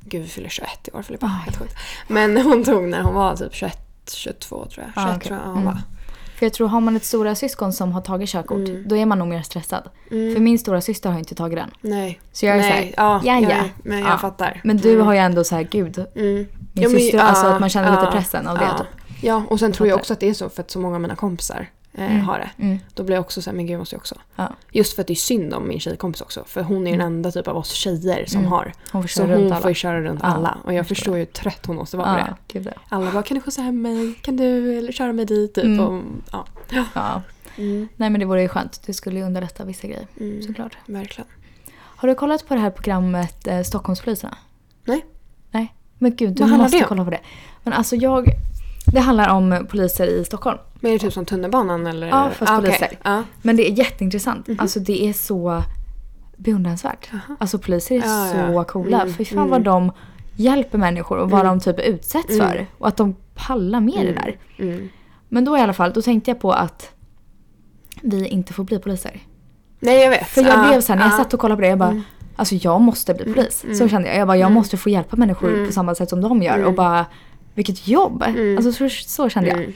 Gud 0.00 0.22
vi 0.22 0.28
fyller 0.28 0.48
21 0.48 0.88
i 0.88 0.90
år 0.90 1.02
Filippa, 1.02 1.26
Ah, 1.26 1.28
helt 1.28 1.56
sjukt. 1.56 1.74
Men 2.08 2.36
hon 2.36 2.64
tog 2.64 2.82
när 2.82 3.02
hon 3.02 3.14
var 3.14 3.36
typ 3.36 3.54
21, 3.54 3.78
22 4.12 4.66
tror 4.66 4.84
jag. 4.84 4.92
21 4.94 4.96
Ah, 4.96 5.16
okej. 5.16 5.28
tror 5.28 5.38
jag 5.38 5.46
hon 5.46 5.52
Mm. 5.62 5.64
var. 5.64 5.78
För 6.38 6.46
jag 6.46 6.52
tror 6.52 6.68
har 6.68 6.80
man 6.80 6.96
ett 6.96 7.04
stora 7.04 7.34
syskon 7.34 7.72
som 7.72 7.92
har 7.92 8.00
tagit 8.00 8.28
körkort, 8.28 8.68
Mm. 8.68 8.82
då 8.88 8.96
är 8.96 9.06
man 9.06 9.18
nog 9.18 9.28
mer 9.28 9.42
stressad. 9.42 9.88
Mm. 10.10 10.34
För 10.34 10.40
min 10.40 10.58
stora 10.58 10.80
syster 10.80 11.10
har 11.10 11.18
inte 11.18 11.34
tagit 11.34 11.58
den. 11.58 11.70
Nej. 11.80 12.20
Så 12.32 12.46
jag 12.46 12.56
är 12.56 12.60
Nej, 12.60 12.70
såhär, 12.70 12.92
ja, 12.96 13.40
ja, 13.50 13.64
Men 13.82 13.98
jag 13.98 14.08
Ja. 14.10 14.18
fattar. 14.18 14.60
Men 14.64 14.76
du 14.76 14.92
Mm. 14.94 15.06
har 15.06 15.12
ju 15.12 15.18
ändå 15.18 15.44
så 15.44 15.54
här, 15.54 15.62
gud. 15.62 16.06
Min 16.76 16.84
Mm. 16.84 16.92
Ja, 16.92 16.94
men- 16.94 17.00
syster, 17.00 17.18
ja, 17.18 17.24
alltså 17.24 17.46
att 17.46 17.60
man 17.60 17.68
känner 17.68 17.90
lite 17.90 18.04
ja, 18.04 18.10
pressen 18.10 18.46
av 18.46 18.58
det. 18.58 18.64
ja. 18.64 18.78
Typ. 18.78 18.86
Ja, 19.22 19.42
och 19.50 19.58
sen 19.60 19.72
tror 19.72 19.88
jag 19.88 19.98
också 19.98 20.12
att 20.12 20.20
det 20.20 20.28
är 20.28 20.34
så 20.34 20.48
för 20.48 20.62
att 20.62 20.70
så 20.70 20.78
många 20.78 20.94
av 20.94 21.00
mina 21.00 21.16
kompisar 21.16 21.70
eh, 21.94 22.10
Mm. 22.10 22.20
har 22.20 22.38
det. 22.38 22.62
Mm. 22.64 22.78
Då 22.94 23.02
blir 23.02 23.14
jag 23.16 23.20
också 23.20 23.42
såhär, 23.42 23.56
men 23.56 23.66
gud 23.66 23.74
jag 23.74 23.78
måste 23.78 23.94
ju 23.94 23.98
också. 23.98 24.14
Just 24.72 24.94
för 24.94 25.00
att 25.02 25.06
det 25.06 25.12
är 25.12 25.14
synd 25.14 25.54
om 25.54 25.68
min 25.68 25.80
tjejkompis 25.80 26.20
också. 26.20 26.44
För 26.46 26.62
hon 26.62 26.86
är 26.86 26.90
ju 26.90 26.96
den 26.96 27.06
enda 27.06 27.30
typ 27.30 27.48
av 27.48 27.56
oss 27.56 27.70
tjejer 27.72 28.26
som 28.26 28.38
Mm. 28.40 28.52
har. 28.52 28.72
Hon 28.92 29.02
får 29.02 29.08
Så 29.08 29.16
köra 29.20 29.32
runt 29.32 29.42
hon 29.42 29.52
alla. 29.52 29.60
får 29.62 29.72
köra 29.74 30.00
runt 30.00 30.20
alla. 30.24 30.58
Och 30.64 30.72
jag 30.72 30.78
jag 30.78 30.88
förstår 30.88 31.14
ju 31.14 31.18
hur 31.18 31.26
trött 31.32 31.66
hon 31.66 31.76
måste 31.76 31.96
vara 31.96 32.14
på 32.14 32.20
det. 32.20 32.58
gud. 32.58 32.68
Alla 32.88 33.12
bara, 33.12 33.22
kan 33.22 33.34
du 33.34 33.40
skjutsa 33.40 33.62
hem 33.62 33.82
mig? 33.82 34.14
Kan 34.22 34.36
du 34.36 34.78
eller 34.78 34.92
köra 34.92 35.12
mig 35.12 35.24
dit? 35.24 35.54
Typ. 35.54 35.64
Mm. 35.64 35.80
Och, 35.80 36.02
ja. 36.32 36.44
ja. 36.94 37.22
Mm. 37.56 37.88
Nej 37.96 38.10
men 38.10 38.20
det 38.20 38.26
vore 38.26 38.42
ju 38.42 38.48
skönt. 38.48 38.82
Det 38.86 38.94
skulle 38.94 39.18
ju 39.18 39.24
underlätta 39.26 39.64
vissa 39.64 39.86
grejer. 39.86 40.06
Mm. 40.20 40.42
Såklart. 40.42 40.76
Verkligen. 40.86 41.28
Har 41.78 42.08
du 42.08 42.14
kollat 42.14 42.48
på 42.48 42.54
det 42.54 42.60
här 42.60 42.70
programmet 42.70 43.46
eh, 43.46 43.62
Stockholmspoliserna? 43.62 44.36
Nej. 44.84 45.04
Men 45.98 46.16
gud, 46.16 46.32
du 46.34 46.40
Vad 46.42 46.48
handlar 46.50 46.64
måste 46.64 46.78
det 46.78 46.84
om? 46.84 46.88
kolla 46.88 47.04
på 47.04 47.10
det. 47.10 47.20
Men 47.64 47.72
alltså 47.72 47.96
jag... 47.96 48.26
Det 48.92 49.00
handlar 49.00 49.28
om 49.28 49.66
poliser 49.70 50.06
i 50.06 50.24
Stockholm. 50.24 50.58
Men 50.80 50.90
är 50.90 50.94
det 50.98 50.98
typ 51.04 51.12
som 51.12 51.24
tunnelbanan 51.24 51.86
eller? 51.86 52.06
Ja, 52.06 52.30
fast 52.34 52.52
Ah, 52.52 52.58
okej. 52.58 52.70
poliser. 52.70 52.98
Ja. 53.02 53.22
Men 53.42 53.56
det 53.56 53.68
är 53.70 53.72
jätteintressant. 53.78 54.46
Mhm. 54.48 54.60
Alltså 54.60 54.80
det 54.80 55.08
är 55.08 55.12
så 55.12 55.62
beundransvärt. 56.36 57.10
Alltså 57.38 57.58
poliser 57.58 57.94
är 57.94 57.98
Ja, 58.00 58.28
så 58.32 58.52
ja. 58.52 58.64
coola. 58.64 59.00
Mm, 59.02 59.14
Fy 59.14 59.24
fan 59.24 59.38
mm. 59.38 59.50
vad 59.50 59.62
de 59.62 59.92
hjälper 60.36 60.78
människor 60.78 61.18
och 61.18 61.30
vad 61.30 61.40
Mm. 61.40 61.58
de 61.58 61.64
typ 61.64 61.80
utsätts 61.86 62.34
Mm. 62.34 62.48
för. 62.48 62.66
Och 62.78 62.88
att 62.88 62.96
de 62.96 63.16
pallar 63.34 63.80
med 63.80 63.94
det 63.94 64.00
Mm. 64.10 64.14
där. 64.14 64.38
Mm. 64.58 64.88
Men 65.28 65.44
då 65.44 65.58
i 65.58 65.60
alla 65.60 65.72
fall, 65.72 65.92
då 65.92 66.02
tänkte 66.02 66.30
jag 66.30 66.40
på 66.40 66.52
att 66.52 66.90
vi 68.02 68.26
inte 68.28 68.52
får 68.52 68.64
bli 68.64 68.78
poliser. 68.78 69.20
Nej 69.80 70.02
jag 70.02 70.10
vet. 70.10 70.26
För 70.26 70.42
jag 70.42 70.58
Ja, 70.64 70.68
blev 70.68 70.80
såhär, 70.80 70.98
när 70.98 71.06
jag 71.06 71.12
ja. 71.12 71.16
satt 71.16 71.34
och 71.34 71.40
kollade 71.40 71.56
på 71.56 71.60
det, 71.62 71.68
jag 71.68 71.78
bara 71.78 71.90
Mm. 71.90 72.02
Alltså 72.36 72.54
jag 72.54 72.80
måste 72.80 73.14
bli 73.14 73.24
polis. 73.34 73.64
Mm. 73.64 73.76
Så 73.76 73.88
kände 73.88 74.08
jag. 74.08 74.16
Jag 74.16 74.26
bara, 74.26 74.36
jag 74.36 74.46
Mm. 74.46 74.54
måste 74.54 74.76
få 74.76 74.90
hjälpa 74.90 75.16
människor 75.16 75.52
Mm. 75.54 75.66
på 75.66 75.72
samma 75.72 75.94
sätt 75.94 76.08
som 76.10 76.20
de 76.20 76.42
gör. 76.42 76.54
Mm. 76.54 76.66
Och 76.66 76.74
bara, 76.74 77.06
vilket 77.54 77.88
jobb! 77.88 78.22
Mm. 78.26 78.56
Alltså 78.56 78.72
så, 78.72 78.88
så 78.88 79.28
kände 79.28 79.48
jag. 79.48 79.58
Mm. 79.58 79.72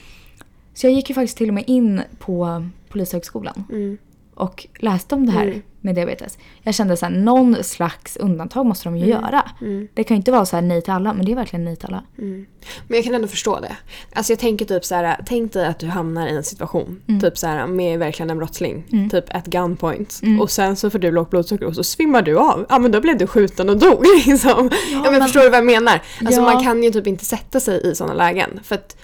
Så 0.75 0.87
jag 0.87 0.93
gick 0.93 1.09
ju 1.09 1.15
faktiskt 1.15 1.37
till 1.39 1.49
och 1.49 1.55
med 1.55 1.65
in 1.67 2.03
på 2.19 2.65
Polishögskolan 2.89 3.65
Mm. 3.71 3.99
och 4.35 4.67
läste 4.79 5.15
om 5.15 5.27
det 5.27 5.33
här 5.33 5.47
Mm. 5.47 5.62
Med 5.81 5.94
diabetes. 5.94 6.39
Jag 6.63 6.75
kände 6.75 6.96
såhär, 6.96 7.13
någon 7.13 7.65
slags 7.65 8.17
undantag 8.17 8.67
måste 8.67 8.89
de 8.89 8.96
ju 8.96 9.05
Mm. 9.05 9.22
göra. 9.25 9.51
Mm. 9.60 9.89
Det 9.94 10.05
kan 10.05 10.15
ju 10.15 10.17
inte 10.17 10.32
vara 10.32 10.46
så 10.46 10.56
här 10.56 10.63
nej 10.63 10.82
till 10.82 10.93
alla, 10.93 11.13
men 11.13 11.27
det 11.27 11.32
är 11.32 11.37
verkligen 11.37 11.65
nej 11.65 11.77
till 11.77 11.87
alla. 11.87 12.05
Mm. 12.19 12.46
Men 12.89 12.96
jag 12.96 13.05
kan 13.05 13.15
ändå 13.15 13.29
förstå 13.29 13.60
det. 13.60 13.77
Alltså 14.13 14.32
jag 14.32 14.39
tänker 14.39 14.65
typ 14.65 14.84
så 14.84 14.94
här, 14.94 15.17
tänk 15.27 15.53
dig 15.53 15.67
att 15.67 15.79
du 15.79 15.87
hamnar 15.87 16.27
i 16.29 16.31
en 16.31 16.44
situation, 16.44 17.01
Mm. 17.08 17.20
typ 17.20 17.39
så 17.39 17.46
här 17.46 17.67
med 17.67 17.99
verkligen 17.99 18.31
en 18.31 18.39
brottsling, 18.39 18.84
Mm. 18.93 19.10
typ 19.10 19.34
ett 19.34 19.46
gunpoint. 19.46 20.20
Mm. 20.22 20.41
Och 20.41 20.51
sen 20.51 20.77
så 20.77 20.91
får 20.91 20.99
du 20.99 21.10
lågt 21.10 21.31
blodsocker 21.31 21.67
och 21.67 21.75
så 21.75 21.84
svimmar 21.84 22.22
du 22.22 22.37
av. 22.39 22.67
Ja 22.69 22.79
men 22.79 22.93
då 22.93 23.01
blev 23.01 23.19
du 23.19 23.27
skjuten 23.27 23.69
och 23.69 23.77
dog 23.79 24.05
liksom. 24.27 24.70
Ja, 24.93 25.01
men, 25.03 25.13
men- 25.13 25.22
förstår 25.22 25.41
du 25.41 25.49
vad 25.49 25.58
jag 25.58 25.67
menar? 25.67 26.03
Alltså 26.25 26.41
Ja. 26.41 26.53
man 26.55 26.65
kan 26.65 26.82
ju 26.82 26.91
typ 26.91 27.06
inte 27.06 27.25
sätta 27.25 27.60
sig 27.60 27.91
i 27.91 27.94
sådana 27.94 28.15
lägen. 28.15 28.60
För 28.63 28.75
att 28.75 28.96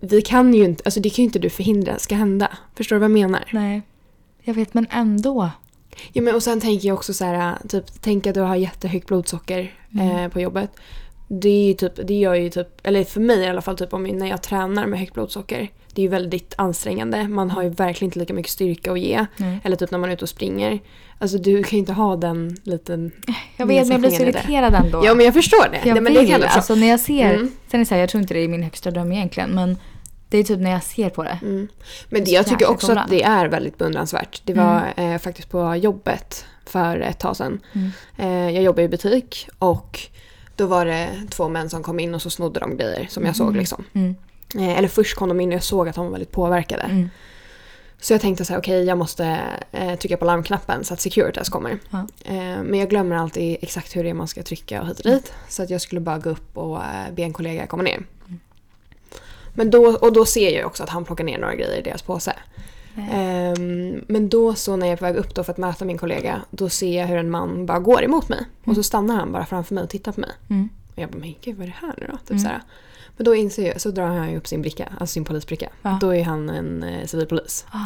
vi 0.00 0.22
kan 0.22 0.54
ju 0.54 0.64
inte, 0.64 0.82
alltså 0.84 1.00
det 1.00 1.10
kan 1.10 1.22
ju 1.22 1.24
inte 1.24 1.38
du 1.38 1.50
förhindra 1.50 1.98
ska 1.98 2.14
hända. 2.14 2.48
Förstår 2.76 2.96
du 2.96 3.00
vad 3.00 3.10
jag 3.10 3.14
menar? 3.14 3.44
Nej. 3.52 3.82
Jag 4.42 4.54
vet, 4.54 4.74
men 4.74 4.86
ändå. 4.90 5.50
Ja, 6.12 6.22
men 6.22 6.34
och 6.34 6.42
sen 6.42 6.60
tänker 6.60 6.88
jag 6.88 6.94
också 6.94 7.14
så 7.14 7.24
här, 7.24 7.56
typ, 7.68 7.84
tänk 8.00 8.26
att 8.26 8.34
du 8.34 8.40
har 8.40 8.56
jättehögt 8.56 9.06
blodsocker 9.06 9.74
Mm. 9.94 10.16
eh, 10.16 10.28
på 10.28 10.40
jobbet. 10.40 10.70
Det, 11.28 11.48
är 11.48 11.66
ju 11.66 11.74
typ, 11.74 11.92
det 12.06 12.14
gör 12.14 12.34
ju 12.34 12.50
typ, 12.50 12.68
eller 12.82 13.04
för 13.04 13.20
mig 13.20 13.38
i 13.40 13.46
alla 13.48 13.62
fall, 13.62 13.76
typ, 13.76 13.92
om, 13.92 14.02
när 14.02 14.26
jag 14.26 14.42
tränar 14.42 14.86
med 14.86 14.98
högt 15.00 15.14
blodsocker. 15.14 15.68
Det 15.94 16.00
är 16.00 16.02
ju 16.02 16.08
väldigt 16.08 16.54
ansträngande. 16.58 17.28
Man 17.28 17.50
har 17.50 17.62
ju 17.62 17.68
verkligen 17.68 18.08
inte 18.08 18.18
lika 18.18 18.34
mycket 18.34 18.52
styrka 18.52 18.92
att 18.92 19.00
ge. 19.00 19.26
Nej. 19.36 19.58
Eller 19.64 19.76
typ 19.76 19.90
när 19.90 19.98
man 19.98 20.10
är 20.10 20.14
ute 20.14 20.24
och 20.24 20.28
springer. 20.28 20.80
Alltså 21.18 21.38
du 21.38 21.62
kan 21.62 21.70
ju 21.70 21.78
inte 21.78 21.92
ha 21.92 22.16
den 22.16 22.56
liten... 22.62 23.10
Jag 23.56 23.66
vet, 23.66 23.82
men 23.82 23.90
jag 23.90 24.00
blir 24.00 24.10
så 24.10 24.22
irriterad 24.22 24.74
ändå. 24.74 25.02
Ja 25.04 25.14
men 25.14 25.24
jag 25.24 25.34
förstår 25.34 25.68
det. 25.70 25.76
Jag 25.84 25.94
Nej, 25.94 26.00
men 26.02 26.14
det 26.14 26.26
kan 26.26 26.42
alltså 26.42 26.74
när 26.74 26.86
jag 26.86 27.00
ser, 27.00 27.34
Mm. 27.34 27.50
sen 27.70 27.80
är 27.80 27.84
det 27.84 27.88
så 27.88 27.94
här, 27.94 28.00
jag 28.00 28.08
tror 28.10 28.20
inte 28.22 28.34
det 28.34 28.40
är 28.40 28.48
min 28.48 28.62
högsta 28.62 28.90
dröm 28.90 29.12
egentligen, 29.12 29.50
men 29.50 29.76
det 30.28 30.38
är 30.38 30.44
typ 30.44 30.60
när 30.60 30.70
jag 30.70 30.82
ser 30.82 31.10
på 31.10 31.22
det. 31.22 31.38
Mm. 31.42 31.68
Men 32.08 32.24
det, 32.24 32.30
jag 32.30 32.46
tycker 32.46 32.70
också 32.70 32.92
att 32.92 33.10
det 33.10 33.22
är 33.22 33.48
väldigt 33.48 33.78
beundransvärt. 33.78 34.42
Det 34.44 34.54
var 34.54 34.92
eh, 34.96 35.18
faktiskt 35.18 35.50
på 35.50 35.76
jobbet 35.76 36.44
för 36.66 37.00
ett 37.00 37.18
tag 37.18 37.36
sedan. 37.36 37.60
Mm. 37.72 37.90
Eh, 38.16 38.54
jag 38.54 38.62
jobbar 38.64 38.82
i 38.82 38.88
butik 38.88 39.48
och 39.58 40.00
då 40.56 40.66
var 40.66 40.86
det 40.86 41.08
två 41.30 41.48
män 41.48 41.70
som 41.70 41.82
kom 41.82 42.00
in 42.00 42.14
och 42.14 42.22
så 42.22 42.30
snodde 42.30 42.60
de 42.60 42.76
grejer 42.76 43.06
som 43.10 43.26
jag 43.26 43.36
såg 43.36 43.48
Mm. 43.48 43.58
liksom. 43.58 43.84
Mm. 43.92 44.14
Eh, 44.58 44.78
eller 44.78 44.88
först 44.88 45.16
kom 45.16 45.28
de 45.28 45.40
in 45.40 45.48
och 45.48 45.54
jag 45.54 45.62
såg 45.62 45.88
att 45.88 45.94
de 45.94 46.04
var 46.04 46.12
väldigt 46.12 46.32
påverkade. 46.32 46.82
Mm. 46.82 47.08
Så 48.00 48.12
jag 48.12 48.20
tänkte 48.20 48.44
så 48.44 48.52
här, 48.52 48.60
okej 48.60 48.84
jag 48.84 48.98
måste 48.98 49.40
eh, 49.72 49.94
trycka 49.94 50.16
på 50.16 50.24
larmknappen 50.24 50.84
så 50.84 50.94
att 50.94 51.00
Securitas 51.00 51.48
kommer. 51.48 51.78
Ja. 51.90 52.06
Eh, 52.24 52.34
men 52.62 52.74
jag 52.74 52.90
glömmer 52.90 53.16
alltid 53.16 53.56
exakt 53.60 53.96
hur 53.96 54.04
det 54.04 54.10
är 54.10 54.14
man 54.14 54.28
ska 54.28 54.42
trycka 54.42 54.80
och 54.82 54.88
hit 54.88 55.00
och 55.00 55.10
dit. 55.10 55.32
Så 55.48 55.62
att 55.62 55.70
jag 55.70 55.80
skulle 55.80 56.00
bara 56.00 56.18
gå 56.18 56.30
upp 56.30 56.56
och 56.58 56.76
eh, 56.76 57.14
be 57.14 57.22
en 57.22 57.32
kollega 57.32 57.66
komma 57.66 57.82
ner. 57.82 58.02
Men 59.54 59.70
då, 59.70 59.96
och 59.96 60.12
då 60.12 60.24
ser 60.24 60.56
jag 60.56 60.66
också 60.66 60.82
att 60.82 60.88
han 60.88 61.04
plockar 61.04 61.24
ner 61.24 61.38
några 61.38 61.54
grejer 61.54 61.78
i 61.78 61.82
deras 61.82 62.02
påse. 62.02 62.32
Ehm, 63.12 64.04
men 64.08 64.28
då 64.28 64.54
så 64.54 64.76
när 64.76 64.86
jag 64.86 64.92
är 64.92 64.96
på 64.96 65.04
väg 65.04 65.16
upp 65.16 65.34
då 65.34 65.44
för 65.44 65.52
att 65.52 65.58
möta 65.58 65.84
min 65.84 65.98
kollega, 65.98 66.40
då 66.50 66.68
ser 66.68 67.00
jag 67.00 67.06
hur 67.06 67.16
en 67.16 67.30
man 67.30 67.66
bara 67.66 67.78
går 67.78 68.04
emot 68.04 68.28
mig. 68.28 68.44
Och 68.64 68.74
så 68.74 68.82
stannar 68.82 69.16
han 69.16 69.32
bara 69.32 69.46
framför 69.46 69.74
mig 69.74 69.84
och 69.84 69.90
tittar 69.90 70.12
på 70.12 70.20
mig. 70.20 70.30
Mm. 70.50 70.68
Och 70.96 71.02
jag 71.02 71.10
bara, 71.10 71.18
men 71.18 71.34
gud 71.44 71.56
vad 71.56 71.66
är 71.66 71.70
det 71.80 71.86
här 71.86 71.94
nu 71.98 72.06
då? 72.12 72.18
Typ 72.34 72.40
såhär. 72.40 72.60
Men 73.16 73.24
då 73.24 73.34
inser 73.34 73.66
jag, 73.68 73.80
så 73.80 73.90
drar 73.90 74.06
han 74.06 74.36
upp 74.36 74.46
sin 74.46 74.62
bricka, 74.62 74.88
alltså 75.00 75.12
sin 75.14 75.24
polisbricka. 75.24 75.68
Ja. 75.82 75.98
Då 76.00 76.14
är 76.14 76.24
han 76.24 76.48
en 76.50 76.82
eh, 76.82 77.06
civilpolis. 77.06 77.66
Ah. 77.70 77.78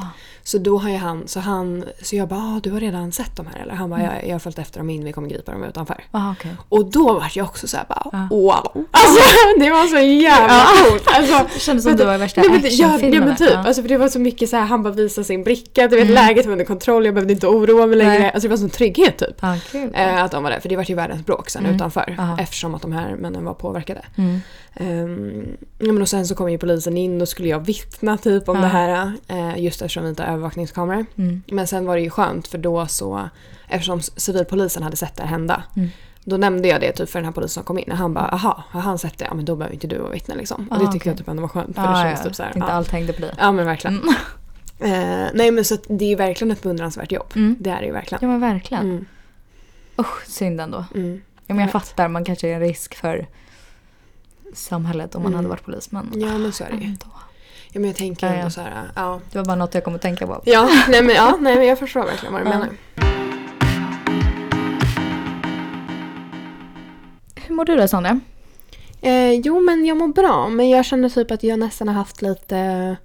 Så 0.43 0.59
då 0.59 0.79
har 0.79 0.91
han, 0.91 1.29
så 1.29 1.41
han, 1.41 1.85
så 2.03 2.17
jag 2.17 2.29
bara, 2.29 2.41
ah, 2.41 2.61
du 2.63 2.71
har 2.71 2.81
redan 2.81 3.13
sett 3.13 3.37
de 3.37 3.47
här 3.47 3.63
eller? 3.63 3.75
Han 3.75 3.91
bara, 3.91 4.03
jag, 4.03 4.27
jag 4.27 4.35
har 4.35 4.39
följt 4.39 4.59
efter 4.59 4.79
dem 4.81 4.91
in, 4.91 5.05
vi 5.05 5.13
kommer 5.13 5.29
gripa 5.29 5.53
dem 5.53 5.65
utanför. 5.65 6.05
Ah, 6.11 6.33
okej. 6.33 6.57
Och 6.69 6.91
då 6.91 7.13
var 7.13 7.31
jag 7.35 7.47
också 7.47 7.69
såhär 7.69 7.85
bara, 7.89 8.09
Ja. 8.13 8.29
wow! 8.31 8.85
Alltså 8.91 9.21
det 9.61 9.71
var 9.71 9.87
så 9.87 9.99
jävla 9.99 10.65
coolt! 10.91 11.05
Alltså, 11.17 11.47
Det 11.55 11.61
kändes 11.61 11.85
som 11.85 11.97
det 11.97 12.05
var 12.05 12.19
värsta 12.19 12.41
nej, 12.41 12.51
men 12.51 12.63
det- 12.63 12.69
ja, 12.69 12.99
men 13.21 13.37
typ, 13.37 13.51
Ja. 13.51 13.59
alltså 13.59 13.83
för 13.83 13.89
det 13.89 13.97
var 13.99 14.09
så 14.09 14.19
mycket 14.19 14.49
så 14.51 14.57
här, 14.57 14.65
han 14.65 14.83
bara 14.83 14.93
visade 14.95 15.25
sin 15.25 15.45
bricka, 15.45 15.89
du 15.89 15.97
vet 15.97 16.05
Mm. 16.11 16.15
läget 16.15 16.47
var 16.47 16.53
under 16.53 16.65
kontroll, 16.65 17.05
jag 17.05 17.15
behövde 17.15 17.33
inte 17.33 17.47
oroa 17.47 17.87
mig 17.87 17.97
längre. 17.97 18.31
Alltså 18.31 18.41
det 18.49 18.49
var 18.51 18.57
sån 18.57 18.71
trygghet 18.71 19.19
typ. 19.19 19.37
Ah, 19.45 19.57
kul. 19.71 19.91
Eh, 19.95 20.23
att 20.25 20.31
de 20.31 20.43
var 20.43 20.51
där, 20.51 20.61
för 20.61 20.69
det 20.69 20.77
var 20.77 20.85
ju 20.85 20.95
världens 20.95 21.27
bråk 21.27 21.51
sen 21.51 21.63
Mm. 21.65 21.77
utanför. 21.77 22.17
Aha. 22.19 22.39
Eftersom 22.41 22.75
att 22.75 22.83
de 22.83 22.93
här 22.99 23.17
männen 23.17 23.45
var 23.45 23.55
påverkade. 23.55 24.03
Mm. 24.17 24.41
Um, 24.81 25.57
men 25.79 26.03
och 26.03 26.09
sen 26.09 26.27
så 26.27 26.35
kom 26.35 26.51
ju 26.51 26.59
polisen 26.59 26.97
in 26.97 27.21
och 27.23 27.29
skulle 27.29 27.49
jag 27.49 27.61
vittna 27.61 28.19
typ 28.19 28.49
om 28.49 28.57
Ja. 28.57 28.63
det 28.63 28.69
här. 28.69 29.13
eh, 29.29 29.59
just 29.59 29.83
eftersom 29.83 30.03
vi 30.03 30.09
inte 30.11 30.23
har 30.23 30.31
övervakningskameror. 30.33 31.07
Mm. 31.17 31.43
Men 31.47 31.67
sen 31.67 31.87
var 31.87 31.97
det 31.97 32.03
ju 32.03 32.11
skönt 32.11 32.49
för 32.49 32.59
då 32.59 32.87
så, 32.87 33.29
eftersom 33.69 34.01
civilpolisen 34.01 34.83
hade 34.83 34.97
sett 34.97 35.17
det 35.17 35.23
här 35.23 35.31
hända. 35.31 35.63
Mm. 35.77 35.89
Då 36.25 36.37
nämnde 36.37 36.69
jag 36.69 36.81
det 36.81 36.93
typ 36.93 37.11
för 37.11 37.19
den 37.19 37.25
här 37.27 37.33
polisen 37.33 37.55
som 37.55 37.63
kom 37.65 37.79
in. 37.79 37.91
Och 37.93 37.97
han 37.99 38.15
bara, 38.15 38.25
aha, 38.29 38.65
har 38.71 38.81
han 38.81 38.99
sett 38.99 39.19
det? 39.19 39.25
Ja 39.25 39.35
men 39.35 39.45
då 39.45 39.57
behöver 39.57 39.75
inte 39.75 39.87
du 39.87 39.99
vara 39.99 40.11
vittne 40.13 40.35
liksom. 40.35 40.69
Och 40.71 40.79
det 40.79 40.85
Aha, 40.85 40.93
tyckte 40.93 41.09
jag 41.09 41.13
okej. 41.15 41.19
typ 41.25 41.29
ändå 41.29 41.41
var 41.43 41.49
skönt. 41.49 41.75
För 41.77 41.83
det 41.83 41.89
Ah, 41.89 42.03
känns 42.03 42.19
ja. 42.21 42.25
typ 42.25 42.35
så 42.35 42.43
här, 42.43 42.49
Inte 42.57 42.67
ja. 42.69 42.73
allt 42.73 42.91
hängde 42.91 43.13
på 43.13 43.21
dig. 43.21 43.35
ja 43.39 43.53
men 43.53 43.67
verkligen. 43.67 44.03
Eh, 44.81 45.27
nej 45.35 45.51
men 45.51 45.65
så 45.65 45.77
det 45.89 46.05
är 46.05 46.09
ju 46.09 46.15
verkligen 46.15 46.51
ett 46.53 46.63
beundransvärt 46.63 47.13
jobb. 47.13 47.27
Mm. 47.35 47.57
Det 47.61 47.71
är 47.71 47.81
det 47.81 47.87
ju 47.87 47.93
verkligen. 47.93 48.19
Ja 48.23 48.29
men 48.29 48.41
verkligen. 48.41 48.83
Mm, 48.91 49.05
Usch, 49.99 50.27
synd 50.27 50.61
ändå. 50.61 50.85
mm. 50.95 51.21
Ja, 51.51 51.55
men 51.55 51.59
jag 51.59 51.71
fattar, 51.73 52.09
man 52.09 52.25
kanske 52.25 52.49
är 52.49 52.55
en 52.55 52.61
risk 52.61 52.95
för 52.95 53.27
samhället 54.55 55.15
om 55.15 55.23
man 55.23 55.33
Mm. 55.33 55.37
hade 55.37 55.49
varit 55.49 55.65
polis. 55.65 55.91
Men 55.91 56.11
Ja 56.15 56.39
men 56.39 56.53
så 56.53 56.65
är 56.65 56.71
det 56.71 56.77
ju. 56.77 56.85
ändå. 56.85 57.07
Ja, 57.73 57.81
men 57.81 57.85
jag 57.85 57.97
tänker 57.97 58.27
Ja, 58.27 58.33
ändå 58.33 58.47
ja. 58.47 58.51
så 58.51 58.61
här, 58.61 58.91
ja. 58.97 59.21
Det 59.33 59.39
var 59.39 59.45
bara 59.45 59.57
något 59.57 59.75
jag 59.75 59.85
kom 59.85 59.95
att 59.95 60.03
tänka 60.03 60.27
på. 60.27 60.43
Ja, 60.47 60.69
nej 60.89 61.03
men, 61.03 61.15
ja, 61.15 61.37
nej 61.41 61.57
men 61.57 61.67
jag 61.67 61.79
förstår 61.79 62.05
verkligen 62.05 62.33
vad 62.33 62.43
du 62.43 62.49
menar. 62.49 62.69
Hur 67.35 67.55
mår 67.55 67.65
du 67.65 67.77
då 67.77 67.89
Sonja? 67.89 68.21
Eh, 69.01 69.33
jo 69.33 69.61
men 69.61 69.87
jag 69.87 69.97
mår 69.97 70.09
bra 70.09 70.49
men 70.49 70.69
jag 70.71 70.85
känner 70.85 71.09
typ 71.09 71.31
att 71.31 71.43
jag 71.43 71.59
nästan 71.59 71.89
har 71.89 71.95
haft 71.95 72.23
lite 72.23 72.97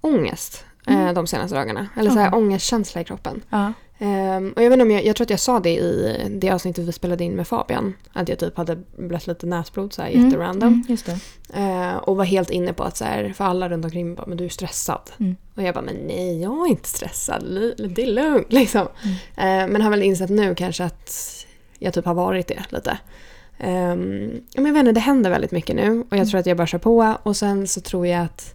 ångest 0.00 0.64
eh, 0.86 0.94
Mm. 1.00 1.14
de 1.14 1.26
senaste 1.26 1.56
dagarna. 1.56 1.88
Eller 1.96 2.10
så 2.10 2.18
här 2.18 2.34
ångestkänsla 2.34 3.00
i 3.00 3.04
kroppen. 3.04 3.42
Ja. 3.50 3.72
Ehm, 3.98 4.52
och 4.56 4.62
jag 4.62 4.70
vet 4.70 4.72
inte 4.72 4.82
om 4.82 4.90
jag, 4.90 5.04
jag 5.04 5.16
tror 5.16 5.24
att 5.24 5.30
jag 5.30 5.40
sa 5.40 5.60
det 5.60 5.70
i 5.76 6.16
det 6.30 6.50
avsnittet 6.50 6.84
vi 6.88 6.92
spelade 6.92 7.24
in 7.24 7.32
med 7.32 7.48
Fabian. 7.48 7.94
Att 8.12 8.28
jag 8.28 8.38
typ 8.38 8.56
hade 8.56 8.76
blött 8.96 9.26
lite 9.26 9.46
näsblod 9.46 9.92
så 9.92 10.02
här 10.02 10.08
jätterandom. 10.08 10.84
Mm. 11.52 11.90
Eh, 11.92 11.96
och 11.96 12.16
var 12.16 12.24
helt 12.24 12.50
inne 12.50 12.72
på 12.72 12.82
att 12.82 12.96
så 12.96 13.04
här, 13.04 13.32
för 13.36 13.44
alla 13.44 13.68
runt 13.68 13.84
omkring 13.84 14.06
mig 14.06 14.16
bara, 14.16 14.26
men 14.26 14.36
du 14.36 14.44
är 14.44 14.48
stressad. 14.48 15.10
Mm. 15.20 15.36
Och 15.56 15.62
jag 15.62 15.74
bara, 15.74 15.84
men 15.84 15.94
nej 15.94 16.42
jag 16.42 16.66
är 16.66 16.70
inte 16.70 16.88
stressad, 16.88 17.44
det 17.96 18.02
är 18.02 18.06
lugnt 18.12 18.52
liksom. 18.52 18.88
Mm. 19.36 19.64
Eh, 19.66 19.72
men 19.72 19.82
har 19.82 19.90
väl 19.90 20.02
insett 20.02 20.30
nu 20.30 20.54
kanske 20.54 20.84
att 20.84 21.30
jag 21.78 21.94
typ 21.94 22.04
har 22.04 22.14
varit 22.14 22.48
det 22.48 22.62
lite. 22.68 22.98
Um, 23.60 23.70
men 24.56 24.66
jag 24.66 24.72
vet 24.72 24.80
inte, 24.80 24.92
det 24.92 25.00
händer 25.00 25.30
väldigt 25.30 25.50
mycket 25.50 25.76
nu 25.76 25.90
och 26.00 26.06
jag 26.10 26.18
Mm. 26.18 26.26
tror 26.28 26.40
att 26.40 26.46
jag 26.46 26.56
bara 26.56 26.66
kör 26.66 26.78
på 26.78 27.14
och 27.22 27.36
sen 27.36 27.66
så 27.68 27.80
tror 27.80 28.06
jag 28.06 28.22
att 28.24 28.54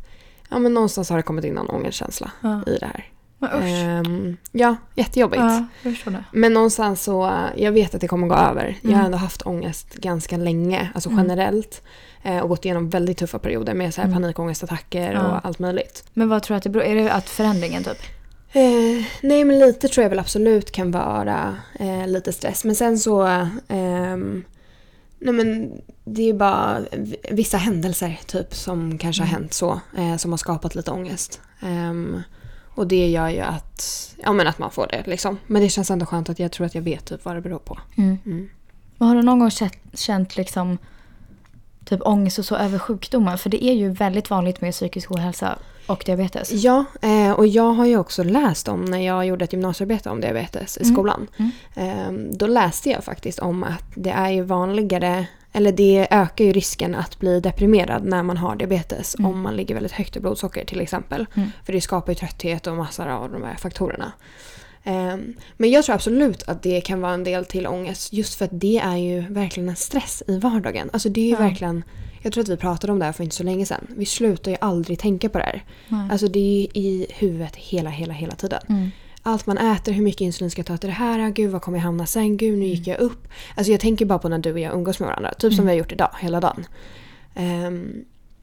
ja, 0.50 0.60
men 0.60 0.74
någonstans 0.74 1.10
har 1.10 1.18
det 1.18 1.24
kommit 1.24 1.46
in 1.46 1.54
någon 1.54 1.70
ångestkänsla 1.70 2.32
Ja. 2.42 2.62
i 2.68 2.78
det 2.80 2.86
här. 2.86 3.06
Men 3.40 3.50
usch. 3.54 3.64
Ehm, 3.66 4.38
ja, 4.52 4.76
jättejobbigt. 4.96 5.40
ja, 5.42 5.66
jag 5.84 5.94
förstår 5.94 6.12
det. 6.12 6.24
Men 6.34 6.54
någonstans 6.54 7.04
så, 7.04 7.26
eh, 7.26 7.34
jag 7.64 7.72
vet 7.72 7.96
att 7.96 8.02
det 8.02 8.08
kommer 8.08 8.28
gå 8.28 8.36
över. 8.36 8.78
Jag 8.82 8.90
har 8.90 8.94
Mm. 8.96 9.06
ändå 9.06 9.18
haft 9.18 9.42
ångest 9.46 9.94
ganska 9.96 10.38
länge, 10.38 10.90
alltså 10.96 11.10
Mm. 11.10 11.20
generellt. 11.22 11.82
Eh, 12.24 12.38
och 12.40 12.50
gått 12.50 12.66
igenom 12.66 12.90
väldigt 12.90 13.18
tuffa 13.18 13.40
perioder 13.40 13.74
med 13.74 13.94
så 13.94 14.02
här 14.02 14.08
Mm. 14.08 14.22
panikångestattacker 14.22 15.14
Ja. 15.14 15.22
och 15.28 15.46
allt 15.46 15.60
möjligt. 15.60 16.04
Men 16.14 16.30
vad 16.30 16.44
tror 16.44 16.56
du 16.56 16.58
att 16.58 16.64
det 16.64 16.70
beror 16.70 16.86
Är 16.86 16.96
det 16.96 17.12
att 17.14 17.30
förändringen 17.30 17.84
typ? 17.84 17.98
Eh, 18.52 19.06
nej 19.22 19.44
men 19.46 19.60
lite 19.60 19.88
tror 19.88 20.04
jag 20.04 20.10
väl 20.10 20.20
absolut 20.20 20.72
kan 20.72 20.92
vara 20.92 21.58
eh, 21.80 22.08
lite 22.08 22.34
stress. 22.34 22.64
Men 22.66 22.76
sen 22.76 23.00
så, 23.00 23.22
ehm, 23.68 24.44
nej 25.20 25.34
men 25.34 25.72
det 26.06 26.22
är 26.22 26.26
ju 26.26 26.34
bara 26.34 26.80
vissa 27.32 27.58
händelser 27.58 28.20
typ 28.28 28.56
som 28.56 28.98
kanske 28.98 29.22
har 29.24 29.28
Mm. 29.30 29.42
hänt 29.42 29.54
så. 29.54 29.80
Eh, 29.98 30.16
som 30.18 30.32
har 30.32 30.38
skapat 30.38 30.76
lite 30.76 30.92
ångest. 30.92 31.42
Och 32.80 32.88
det 32.88 33.08
gör 33.10 33.30
ju 33.30 33.40
att, 33.40 34.10
ja, 34.24 34.34
men 34.34 34.48
att 34.48 34.60
man 34.60 34.72
får 34.72 34.88
det 34.88 35.04
liksom. 35.08 35.38
Men 35.48 35.62
det 35.62 35.70
känns 35.70 35.92
ändå 35.92 36.06
skönt 36.06 36.30
att 36.30 36.40
jag 36.40 36.52
tror 36.52 36.66
att 36.68 36.76
jag 36.76 36.82
vet 36.82 37.06
typ 37.06 37.26
vad 37.26 37.36
det 37.36 37.42
beror 37.42 37.60
på. 37.60 37.80
Mm. 37.98 38.50
Men 38.98 39.08
har 39.08 39.16
du 39.16 39.22
någon 39.22 39.40
gång 39.40 39.52
känt, 39.52 39.74
känt 39.94 40.38
liksom 40.38 40.78
typ 41.86 42.00
ångest 42.04 42.40
och 42.40 42.46
så 42.46 42.56
över 42.56 42.80
sjukdomar? 42.80 43.38
För 43.38 43.50
det 43.50 43.64
är 43.66 43.74
ju 43.74 43.90
väldigt 43.90 44.30
vanligt 44.30 44.62
med 44.62 44.74
psykisk 44.74 45.12
ohälsa 45.12 45.60
och 45.88 46.04
diabetes. 46.06 46.52
Ja, 46.52 46.86
eh, 47.02 47.32
och 47.32 47.48
jag 47.48 47.72
har 47.74 47.86
ju 47.86 47.98
också 47.98 48.24
läst 48.24 48.68
om 48.68 48.86
när 48.86 49.00
jag 49.06 49.26
gjorde 49.26 49.46
ett 49.46 49.54
gymnasiearbete 49.54 50.10
om 50.10 50.22
diabetes 50.22 50.78
i 50.78 50.84
Mm. 50.84 50.96
skolan. 50.96 51.28
Mm. 51.38 51.52
Eh, 51.76 52.32
då 52.38 52.48
läste 52.48 52.90
jag 52.90 53.04
faktiskt 53.04 53.40
om 53.40 53.64
att 53.64 53.84
det 53.96 54.12
är 54.12 54.30
ju 54.30 54.42
vanligare, 54.42 55.26
eller 55.54 55.72
det 55.72 56.08
ökar 56.12 56.46
ju 56.46 56.52
risken 56.54 56.96
att 56.96 57.20
bli 57.20 57.40
deprimerad 57.40 58.04
när 58.06 58.24
man 58.24 58.38
har 58.38 58.56
diabetes 58.56 59.16
Mm. 59.20 59.32
om 59.32 59.42
man 59.42 59.56
ligger 59.56 59.76
väldigt 59.76 59.92
högt 59.92 60.16
i 60.16 60.20
blodsocker 60.20 60.66
till 60.66 60.82
exempel. 60.82 61.26
Mm. 61.36 61.50
För 61.66 61.74
det 61.74 61.82
skapar 61.82 62.12
ju 62.12 62.16
trötthet 62.16 62.68
och 62.68 62.76
massor 62.76 63.08
av 63.08 63.32
de 63.32 63.44
här 63.44 63.56
faktorerna. 63.56 64.12
Eh, 64.84 65.18
men 65.58 65.70
jag 65.72 65.84
tror 65.86 65.96
absolut 65.96 66.44
att 66.44 66.64
det 66.64 66.82
kan 66.82 67.02
vara 67.02 67.14
en 67.14 67.24
del 67.24 67.46
till 67.46 67.68
ångest 67.68 68.14
just 68.14 68.36
för 68.36 68.46
att 68.46 68.52
det 68.62 68.78
är 68.78 68.98
ju 68.98 69.20
verkligen 69.22 69.70
en 69.70 69.76
stress 69.76 70.24
i 70.28 70.38
vardagen. 70.40 70.90
Alltså 70.94 71.10
det 71.10 71.22
är 71.22 71.26
ju 71.26 71.32
Ja. 71.32 71.38
verkligen, 71.40 71.84
jag 72.22 72.34
tror 72.34 72.44
att 72.44 72.50
vi 72.50 72.58
pratade 72.58 72.94
om 72.94 73.00
det 73.00 73.06
här 73.06 73.12
för 73.12 73.24
inte 73.24 73.36
så 73.36 73.44
länge 73.44 73.66
sedan. 73.66 73.88
Vi 73.98 74.06
slutar 74.06 74.52
ju 74.52 74.58
aldrig 74.62 75.00
tänka 75.00 75.30
på 75.30 75.38
det 75.38 75.44
här. 75.44 75.64
Alltså 76.12 76.28
det 76.28 76.40
är 76.40 76.44
ju 76.54 76.68
i 76.82 77.08
huvudet 77.10 77.56
hela, 77.56 77.90
hela, 77.90 78.14
hela 78.14 78.36
tiden. 78.36 78.92
Mm. 79.26 79.34
Allt 79.34 79.46
man 79.46 79.58
äter, 79.58 79.92
hur 79.92 80.04
mycket 80.04 80.22
insulin 80.22 80.52
ska 80.52 80.60
jag 80.60 80.66
ta 80.66 80.78
till 80.78 80.90
det 80.90 80.94
här? 80.96 81.30
Gud, 81.30 81.52
vad 81.52 81.62
kommer 81.62 81.78
jag 81.78 81.84
hamna 81.84 82.06
sen? 82.06 82.38
Gud, 82.38 82.58
nu 82.60 82.66
gick 82.66 82.88
jag 82.88 83.00
upp. 83.00 83.28
Alltså 83.56 83.72
jag 83.72 83.80
tänker 83.82 84.06
bara 84.06 84.20
på 84.20 84.30
när 84.30 84.38
du 84.40 84.52
och 84.54 84.60
jag 84.60 84.74
umgås 84.74 85.00
med 85.00 85.08
varandra. 85.08 85.34
Typ 85.34 85.54
som 85.54 85.60
Mm. 85.60 85.66
vi 85.66 85.72
har 85.72 85.78
gjort 85.80 85.92
idag, 85.92 86.10
hela 86.20 86.40
dagen. 86.40 86.66
Ehm, 87.36 87.94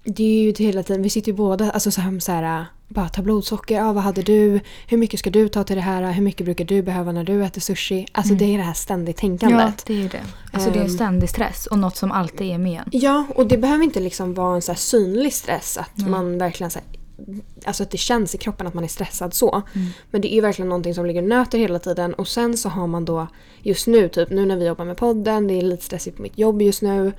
det 0.05 0.23
är 0.23 0.43
ju 0.43 0.67
hela 0.67 0.83
tiden, 0.83 1.03
vi 1.03 1.11
sitter 1.11 1.33
ju 1.33 1.37
båda, 1.37 1.71
alltså 1.71 1.91
så 1.91 2.01
här, 2.01 2.19
så 2.21 2.33
här 2.33 2.65
bara 2.89 3.09
ta 3.09 3.23
blodsocker, 3.23 3.75
ja, 3.77 3.93
vad 3.93 4.03
hade 4.05 4.23
du? 4.23 4.61
Hur 4.89 4.99
mycket 4.99 5.21
ska 5.21 5.31
du 5.31 5.49
ta 5.49 5.65
till 5.65 5.77
det 5.77 5.83
här? 5.83 6.13
Hur 6.13 6.23
mycket 6.23 6.45
brukar 6.45 6.65
du 6.65 6.83
behöva 6.83 7.13
när 7.13 7.25
du 7.25 7.45
äter 7.45 7.61
sushi? 7.61 8.07
Alltså 8.13 8.33
Mm. 8.35 8.39
det 8.47 8.55
är 8.55 8.59
det 8.59 8.65
här 8.65 8.73
ständigt 8.75 9.17
Ja, 9.17 9.21
tänkandet. 9.21 9.85
det 9.87 10.03
är 10.05 10.09
det. 10.09 10.21
Alltså 10.53 10.71
det 10.71 10.77
är 10.77 10.81
en 10.81 10.87
Ehm. 10.87 10.95
ständig 10.95 11.29
stress 11.29 11.67
och 11.67 11.79
något 11.79 11.97
som 11.97 12.13
alltid 12.13 12.47
är 12.53 12.59
med. 12.59 12.83
Ja, 12.93 13.27
och 13.35 13.47
det 13.47 13.59
behöver 13.59 13.85
inte 13.85 14.01
liksom 14.01 14.35
vara 14.35 14.55
en 14.55 14.63
så 14.63 14.75
synlig 14.75 15.33
stress. 15.33 15.77
Att 15.79 15.99
Mm. 15.99 16.11
man 16.11 16.39
verkligen 16.39 16.71
så 16.71 16.79
Alltså 17.65 17.83
att 17.83 17.91
det 17.91 17.99
känns 17.99 18.35
i 18.35 18.39
kroppen 18.39 18.67
att 18.67 18.75
man 18.75 18.85
är 18.85 18.89
stressad 18.89 19.35
så. 19.35 19.63
Mm. 19.75 19.89
Men 20.11 20.21
det 20.21 20.33
är 20.33 20.35
ju 20.35 20.41
verkligen 20.41 20.69
någonting 20.69 20.95
som 20.95 21.07
ligger 21.07 21.23
och 21.23 21.29
nöter 21.29 21.59
hela 21.59 21.79
tiden. 21.79 22.15
Och 22.15 22.29
sen 22.29 22.57
så 22.57 22.69
har 22.69 22.87
man 22.87 23.05
då 23.05 23.27
just 23.63 23.87
nu, 23.87 24.09
typ 24.09 24.31
nu 24.31 24.47
när 24.47 24.57
vi 24.57 24.67
jobbar 24.67 24.85
med 24.85 24.97
podden, 24.97 25.47
det 25.47 25.55
är 25.55 25.63
lite 25.63 25.85
stressigt 25.85 26.17
på 26.17 26.23
mitt 26.23 26.39
jobb 26.39 26.63
just 26.63 26.83
nu. 26.83 27.13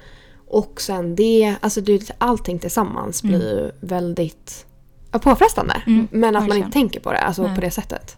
Och 0.48 0.82
sen 0.82 1.16
det, 1.16 1.56
alltså 1.62 1.82
det, 1.82 2.12
allting 2.18 2.60
tillsammans 2.60 3.24
Mm. 3.24 3.39
blir 3.39 3.50
ju 3.50 3.72
väldigt 3.88 4.66
påfrestande. 5.12 5.82
Mm, 5.88 6.08
men 6.12 6.36
att 6.36 6.48
man 6.48 6.58
inte 6.58 6.72
tänker 6.72 7.00
på 7.00 7.12
det, 7.12 7.20
alltså 7.20 7.44
Nej. 7.44 7.56
på 7.56 7.62
det 7.62 7.72
sättet. 7.72 8.18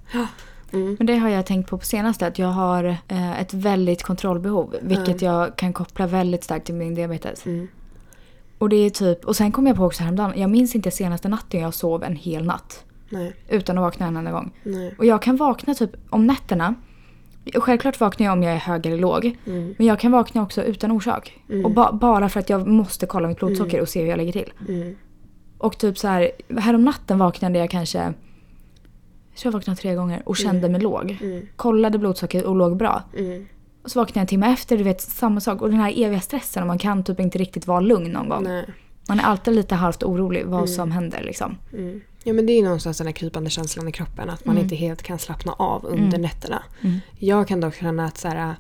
Mm. 0.74 0.96
Men 1.00 1.08
det 1.08 1.18
har 1.18 1.30
jag 1.30 1.46
tänkt 1.46 1.70
på 1.70 1.78
på 1.78 1.86
senaste 1.86 2.28
att 2.28 2.40
jag 2.40 2.48
har 2.48 2.84
eh, 3.08 3.42
ett 3.42 3.54
väldigt 3.54 4.04
kontrollbehov. 4.04 4.76
Vilket 4.82 5.22
jag 5.22 5.56
kan 5.56 5.74
koppla 5.74 6.08
väldigt 6.08 6.44
starkt 6.44 6.66
till 6.66 6.76
min 6.76 6.96
diabetes. 6.96 7.46
Mm. 7.46 7.68
Och 8.60 8.70
det 8.70 8.76
är 8.76 8.90
typ, 8.90 9.26
och 9.26 9.36
sen 9.36 9.52
kom 9.52 9.68
jag 9.68 9.76
på 9.76 9.86
också 9.86 10.04
häromdagen, 10.04 10.34
jag 10.40 10.50
minns 10.50 10.76
inte 10.76 10.92
senaste 10.92 11.30
natten 11.30 11.60
jag 11.62 11.74
sov 11.74 12.04
en 12.04 12.16
hel 12.16 12.46
natt. 12.46 12.84
Nej, 13.10 13.34
Utan 13.50 13.78
att 13.78 13.82
vakna 13.82 14.08
en 14.08 14.18
enda 14.18 14.32
gång. 14.32 14.52
nej. 14.64 14.96
Och 14.98 15.06
jag 15.06 15.22
kan 15.22 15.36
vakna 15.36 15.74
typ 15.74 15.92
om 16.10 16.28
nätterna. 16.28 16.76
Självklart 17.56 18.00
vaknar 18.00 18.26
jag 18.26 18.34
om 18.34 18.44
jag 18.44 18.54
är 18.54 18.58
hög 18.58 18.86
eller 18.86 18.98
låg. 18.98 19.38
Mm. 19.46 19.76
Men 19.78 19.88
jag 19.88 20.00
kan 20.00 20.12
vakna 20.12 20.42
också 20.44 20.64
utan 20.64 20.92
orsak. 20.92 21.40
Mm. 21.50 21.66
Och 21.66 21.72
ba- 21.72 21.92
bara 21.92 22.30
för 22.30 22.40
att 22.40 22.50
jag 22.50 22.68
måste 22.68 23.06
kolla 23.06 23.28
mitt 23.28 23.38
blodsocker 23.40 23.74
Mm. 23.74 23.82
och 23.82 23.90
se 23.90 24.02
hur 24.02 24.08
jag 24.10 24.18
lägger 24.18 24.32
till. 24.32 24.54
Mm. 24.68 24.96
Och 25.58 25.78
typ 25.78 25.98
så 25.98 26.08
här, 26.08 26.32
härom 26.58 26.84
natten 26.86 27.20
vaknade 27.20 27.60
jag 27.60 27.70
kanske, 27.70 27.98
jag 27.98 28.14
tror 29.36 29.52
jag 29.54 29.60
vaknade 29.60 29.80
tre 29.82 29.96
gånger 29.96 30.22
och 30.26 30.38
kände 30.38 30.70
mig 30.70 30.82
låg. 30.82 31.18
Mm. 31.22 31.48
Kollade 31.56 31.98
blodsocker 31.98 32.46
och 32.46 32.56
låg 32.56 32.78
bra. 32.78 33.04
Och 33.84 33.92
så 33.92 34.00
vaknade 34.00 34.20
jag 34.20 34.22
en 34.22 34.28
timme 34.28 34.54
efter, 34.54 34.78
du 34.78 34.84
vet 34.84 35.02
samma 35.02 35.40
sak. 35.40 35.62
Och 35.62 35.70
den 35.70 35.80
här 35.80 35.94
eviga 36.04 36.20
stressen 36.22 36.64
och 36.64 36.68
man 36.68 36.78
kan 36.78 37.04
typ 37.04 37.20
inte 37.20 37.38
riktigt 37.38 37.68
vara 37.68 37.80
lugn 37.80 38.12
någon 38.12 38.30
gång. 38.30 38.44
Nej. 38.44 38.66
Man 39.08 39.20
är 39.20 39.24
alltid 39.24 39.56
lite 39.56 39.76
halvt 39.76 40.04
orolig 40.04 40.46
vad 40.46 40.60
Mm. 40.60 40.68
som 40.68 40.92
händer 40.92 41.22
liksom. 41.24 41.58
Mm. 41.74 42.02
Ja 42.24 42.34
men 42.34 42.46
det 42.46 42.54
är 42.54 42.58
ju 42.58 42.64
någonstans 42.64 42.98
den 42.98 43.08
här 43.08 43.12
krypande 43.14 43.50
känslan 43.50 43.88
i 43.88 43.92
kroppen 43.92 44.30
att 44.30 44.46
man 44.46 44.56
Mm. 44.56 44.64
inte 44.64 44.76
helt 44.76 45.04
kan 45.04 45.20
slappna 45.20 45.54
av 45.54 45.86
under 45.86 46.08
Mm. 46.18 46.22
nätterna. 46.22 46.64
Mm. 46.82 47.00
Jag 47.20 47.48
kan 47.48 47.60
dock 47.62 47.76
känna 47.76 48.06
att 48.06 48.18
så 48.18 48.28
här, 48.28 48.56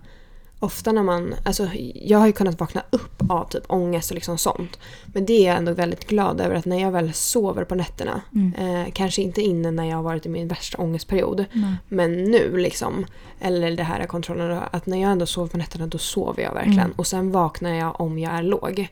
ofta 0.59 0.91
när 0.91 1.03
man, 1.03 1.35
alltså 1.45 1.67
jag 1.95 2.19
har 2.19 2.27
ju 2.27 2.33
kunnat 2.33 2.59
vakna 2.59 2.83
upp 2.89 3.21
av 3.29 3.49
typ 3.49 3.63
ångest 3.67 4.11
och 4.11 4.15
liksom 4.15 4.37
sånt. 4.37 4.79
Men 5.05 5.25
det 5.25 5.33
är 5.33 5.47
jag 5.47 5.57
ändå 5.57 5.73
väldigt 5.73 6.07
glad 6.07 6.41
över 6.41 6.55
att 6.55 6.65
när 6.65 6.81
jag 6.81 6.91
väl 6.91 7.13
sover 7.13 7.63
på 7.63 7.75
nätterna, 7.75 8.21
Mm. 8.35 8.53
eh, 8.85 8.91
kanske 8.93 9.21
inte 9.21 9.41
inne 9.41 9.71
när 9.71 9.83
jag 9.89 9.95
har 9.95 10.03
varit 10.03 10.25
i 10.25 10.29
min 10.29 10.47
värsta 10.47 10.77
ångestperiod, 10.77 11.45
Nej. 11.53 11.73
men 11.87 12.23
nu 12.23 12.57
liksom, 12.57 13.05
eller 13.41 13.71
det 13.71 13.83
här 13.83 13.99
är 13.99 14.05
kontrollen, 14.07 14.59
att 14.71 14.85
när 14.85 15.01
jag 15.01 15.11
ändå 15.11 15.25
sover 15.25 15.47
på 15.49 15.57
nätterna 15.57 15.87
då 15.87 15.97
sover 15.97 16.43
jag 16.43 16.53
verkligen. 16.53 16.79
Mm. 16.79 16.93
Och 16.95 17.07
sen 17.07 17.31
vaknar 17.31 17.73
jag 17.73 18.01
om 18.01 18.19
jag 18.19 18.33
är 18.33 18.43
låg. 18.43 18.87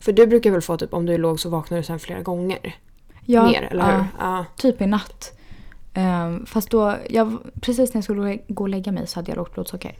För 0.00 0.12
du 0.12 0.26
brukar 0.26 0.50
väl 0.50 0.62
få 0.62 0.76
typ 0.76 0.94
om 0.94 1.06
du 1.06 1.14
är 1.14 1.18
låg 1.18 1.40
så 1.40 1.48
vaknar 1.48 1.78
du 1.78 1.84
sen 1.84 1.98
flera 1.98 2.22
gånger? 2.22 2.76
Ja, 3.24 3.46
Mer, 3.46 3.68
eller 3.70 3.96
hur? 3.96 4.04
ja, 4.18 4.44
typ 4.56 4.80
i 4.82 4.86
natt. 4.86 5.32
Ehm, 5.94 6.46
fast 6.46 6.70
då, 6.70 6.96
jag, 7.10 7.38
precis 7.60 7.94
när 7.94 7.98
jag 7.98 8.04
skulle 8.04 8.38
gå 8.48 8.62
och 8.64 8.68
lägga 8.68 8.92
mig 8.92 9.06
så 9.06 9.18
hade 9.18 9.30
jag 9.30 9.36
lågt 9.36 9.54
blodsocker. 9.54 9.98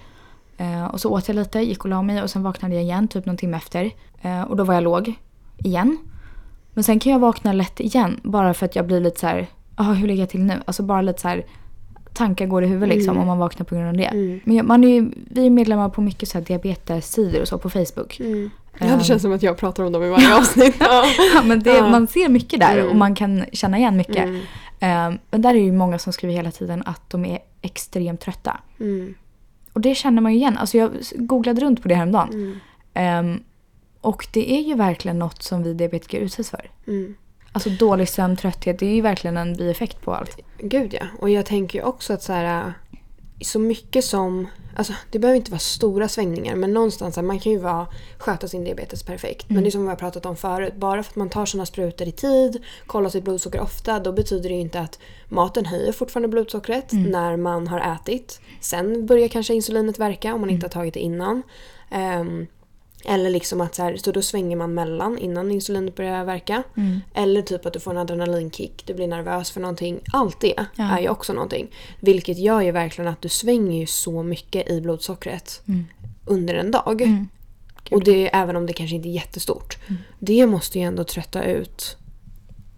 Eh, 0.61 0.85
och 0.87 1.01
så 1.01 1.11
åt 1.11 1.29
jag 1.29 1.35
lite, 1.35 1.61
gick 1.61 1.85
och 1.85 1.91
la 1.91 2.03
mig 2.03 2.23
och 2.23 2.31
sen 2.31 2.43
vaknade 2.43 2.75
jag 2.75 2.83
igen 2.85 3.09
typ 3.09 3.27
någon 3.27 3.37
timme 3.37 3.57
efter. 3.57 3.91
Eh, 4.23 4.43
och 4.43 4.57
då 4.57 4.65
var 4.65 4.75
jag 4.75 4.83
låg 4.85 5.15
igen. 5.59 5.99
Men 6.75 6.85
sen 6.85 6.99
kan 7.01 7.13
jag 7.13 7.19
vakna 7.19 7.53
lätt 7.53 7.81
igen 7.81 8.21
bara 8.23 8.55
för 8.55 8.67
att 8.67 8.77
jag 8.77 8.87
blir 8.87 9.01
lite 9.01 9.21
så 9.21 9.27
här, 9.27 9.47
jaha 9.77 9.93
hur 9.93 10.09
ligger 10.09 10.23
jag 10.23 10.29
till 10.31 10.41
nu? 10.45 10.55
Alltså 10.65 10.83
bara 10.83 11.03
lite 11.03 11.21
så 11.21 11.29
här, 11.29 11.45
tankar 12.13 12.47
går 12.47 12.65
i 12.65 12.67
huvudet 12.67 12.95
liksom 12.97 13.11
Mm. 13.11 13.21
om 13.21 13.27
man 13.27 13.39
vaknar 13.39 13.65
på 13.67 13.75
grund 13.75 13.89
av 13.89 13.97
det. 13.97 14.05
Mm. 14.05 14.41
Men 14.45 14.67
man 14.67 14.85
är 14.85 14.89
ju, 14.89 15.11
vi 15.31 15.47
är 15.47 15.51
medlemmar 15.51 15.89
på 15.89 16.01
mycket 16.01 16.29
så 16.29 16.39
här 16.39 16.45
diabetessidor 16.45 17.41
och 17.41 17.49
så 17.49 17.59
på 17.59 17.71
Facebook. 17.71 18.21
Mm. 18.21 18.51
Ja, 18.79 18.87
Ehm. 18.87 18.99
det 18.99 19.05
känns 19.05 19.23
som 19.23 19.33
att 19.33 19.43
jag 19.43 19.57
pratar 19.57 19.85
om 19.85 19.93
dem 19.93 20.03
i 20.03 20.09
varje 20.09 20.37
avsnitt. 20.39 20.77
Ja. 20.81 21.05
Ja, 21.35 21.43
men 21.45 21.61
det, 21.63 21.71
Ja. 21.77 21.91
Man 21.91 22.07
ser 22.07 22.29
mycket 22.29 22.61
där 22.61 22.77
Mm. 22.79 22.89
och 22.91 22.97
man 22.97 23.15
kan 23.15 23.45
känna 23.53 23.79
igen 23.79 23.97
mycket. 23.97 24.25
Mm. 24.25 24.41
Ehm, 24.81 25.19
men 25.31 25.43
där 25.43 25.55
är 25.55 25.59
ju 25.59 25.73
många 25.73 25.99
som 25.99 26.13
skriver 26.13 26.35
hela 26.35 26.51
tiden 26.51 26.83
att 26.87 27.11
de 27.11 27.25
är 27.25 27.39
extremt 27.63 28.21
trötta. 28.21 28.57
Mm. 28.81 29.15
Och 29.79 29.83
det 29.83 29.95
känner 29.95 30.23
man 30.23 30.33
ju 30.33 30.39
igen. 30.39 30.59
Alltså 30.59 30.79
jag 30.79 30.91
googlade 31.15 31.61
runt 31.61 31.83
på 31.83 31.89
det 31.89 31.95
häromdagen. 31.95 32.33
Mm. 32.33 32.59
Ehm, 32.95 33.43
och 34.01 34.27
det 34.33 34.53
är 34.53 34.61
ju 34.61 34.75
verkligen 34.75 35.19
något 35.19 35.43
som 35.43 35.63
vi 35.63 35.75
diabetiker 35.75 36.21
utsätts 36.21 36.51
för. 36.51 36.71
Mm. 36.87 37.15
Alltså 37.53 37.71
dålig 37.71 38.09
sömn, 38.09 38.37
trötthet, 38.37 38.79
det 38.79 38.87
är 38.87 38.95
ju 38.95 39.01
verkligen 39.01 39.37
en 39.37 39.57
bieffekt 39.57 40.03
på 40.03 40.15
allt. 40.15 40.39
Gud 40.59 40.95
ja. 40.95 41.07
Och 41.19 41.31
jag 41.31 41.47
tänker 41.47 41.79
ju 41.79 41.85
också 41.85 42.13
att 42.13 42.23
så 42.23 42.33
här, 42.33 42.73
så 43.41 43.59
mycket 43.59 44.05
som, 44.05 44.47
alltså 44.77 44.93
det 45.11 45.19
behöver 45.19 45.37
inte 45.37 45.51
vara 45.51 45.59
stora 45.59 46.09
svängningar 46.09 46.57
men 46.57 46.73
någonstans, 46.75 47.17
man 47.17 47.39
kan 47.41 47.53
ju 47.53 47.59
vara, 47.59 47.87
sköta 48.19 48.49
sin 48.49 48.65
diabetes 48.65 49.03
perfekt. 49.03 49.45
Men 49.49 49.57
Mm. 49.57 49.65
det 49.65 49.69
är 49.69 49.71
som 49.71 49.83
vi 49.83 49.89
har 49.89 49.97
pratat 49.97 50.27
om 50.27 50.37
förut, 50.37 50.75
bara 50.77 51.03
för 51.03 51.11
att 51.13 51.17
man 51.17 51.29
tar 51.31 51.47
sina 51.47 51.67
sprutor 51.67 52.09
i 52.09 52.13
tid, 52.13 52.65
kollar 52.87 53.11
sitt 53.11 53.25
blodsocker 53.25 53.61
ofta, 53.61 53.99
då 54.01 54.13
betyder 54.13 54.49
det 54.49 54.55
ju 54.55 54.61
inte 54.61 54.81
att 54.81 54.99
maten 55.29 55.67
höjer 55.67 55.93
fortfarande 55.93 56.29
blodsockret 56.29 56.93
Mm. 56.93 57.05
när 57.11 57.37
man 57.37 57.69
har 57.69 57.95
ätit. 57.95 58.41
Sen 58.61 59.07
börjar 59.07 59.29
kanske 59.29 59.55
insulinet 59.55 59.99
verka 59.99 60.35
om 60.35 60.41
man 60.41 60.49
Mm. 60.49 60.55
inte 60.55 60.65
har 60.67 60.71
tagit 60.71 60.95
det 60.95 61.01
innan. 61.01 61.43
Ehm, 61.91 62.47
eller 63.05 63.31
liksom 63.31 63.61
att 63.61 63.75
så, 63.75 63.83
här, 63.83 63.97
så 63.97 64.13
då 64.13 64.23
svänger 64.23 64.57
man 64.57 64.75
mellan 64.75 65.19
innan 65.19 65.51
insulinet 65.51 65.95
börjar 65.97 66.25
verka. 66.25 66.63
Mm. 66.77 67.01
Eller 67.15 67.43
typ 67.43 67.67
att 67.67 67.73
du 67.73 67.81
får 67.81 67.91
en 67.91 67.97
adrenalinkick, 67.99 68.83
du 68.87 68.95
blir 68.95 69.07
nervös 69.07 69.51
för 69.51 69.61
någonting. 69.61 70.01
Allt 70.13 70.41
det 70.41 70.55
Ja. 70.75 70.85
är 70.97 71.01
ju 71.01 71.09
också 71.09 71.33
någonting. 71.33 71.71
Vilket 72.01 72.39
gör 72.39 72.61
ju 72.61 72.71
verkligen 72.71 73.09
att 73.11 73.23
du 73.23 73.29
svänger 73.29 73.81
ju 73.81 73.87
så 73.87 74.23
mycket 74.23 74.71
i 74.71 74.81
blodsockret 74.81 75.63
Mm. 75.69 75.85
under 76.27 76.55
en 76.55 76.71
dag. 76.71 77.03
Mm. 77.03 77.29
Och 77.91 78.05
det 78.05 78.35
även 78.37 78.57
om 78.57 78.67
det 78.67 78.73
kanske 78.73 78.97
inte 78.97 79.09
är 79.09 79.13
jättestort. 79.13 79.79
Mm. 79.89 80.03
Det 80.19 80.47
måste 80.47 80.79
ju 80.79 80.85
ändå 80.85 81.05
trötta 81.05 81.45
ut 81.45 81.97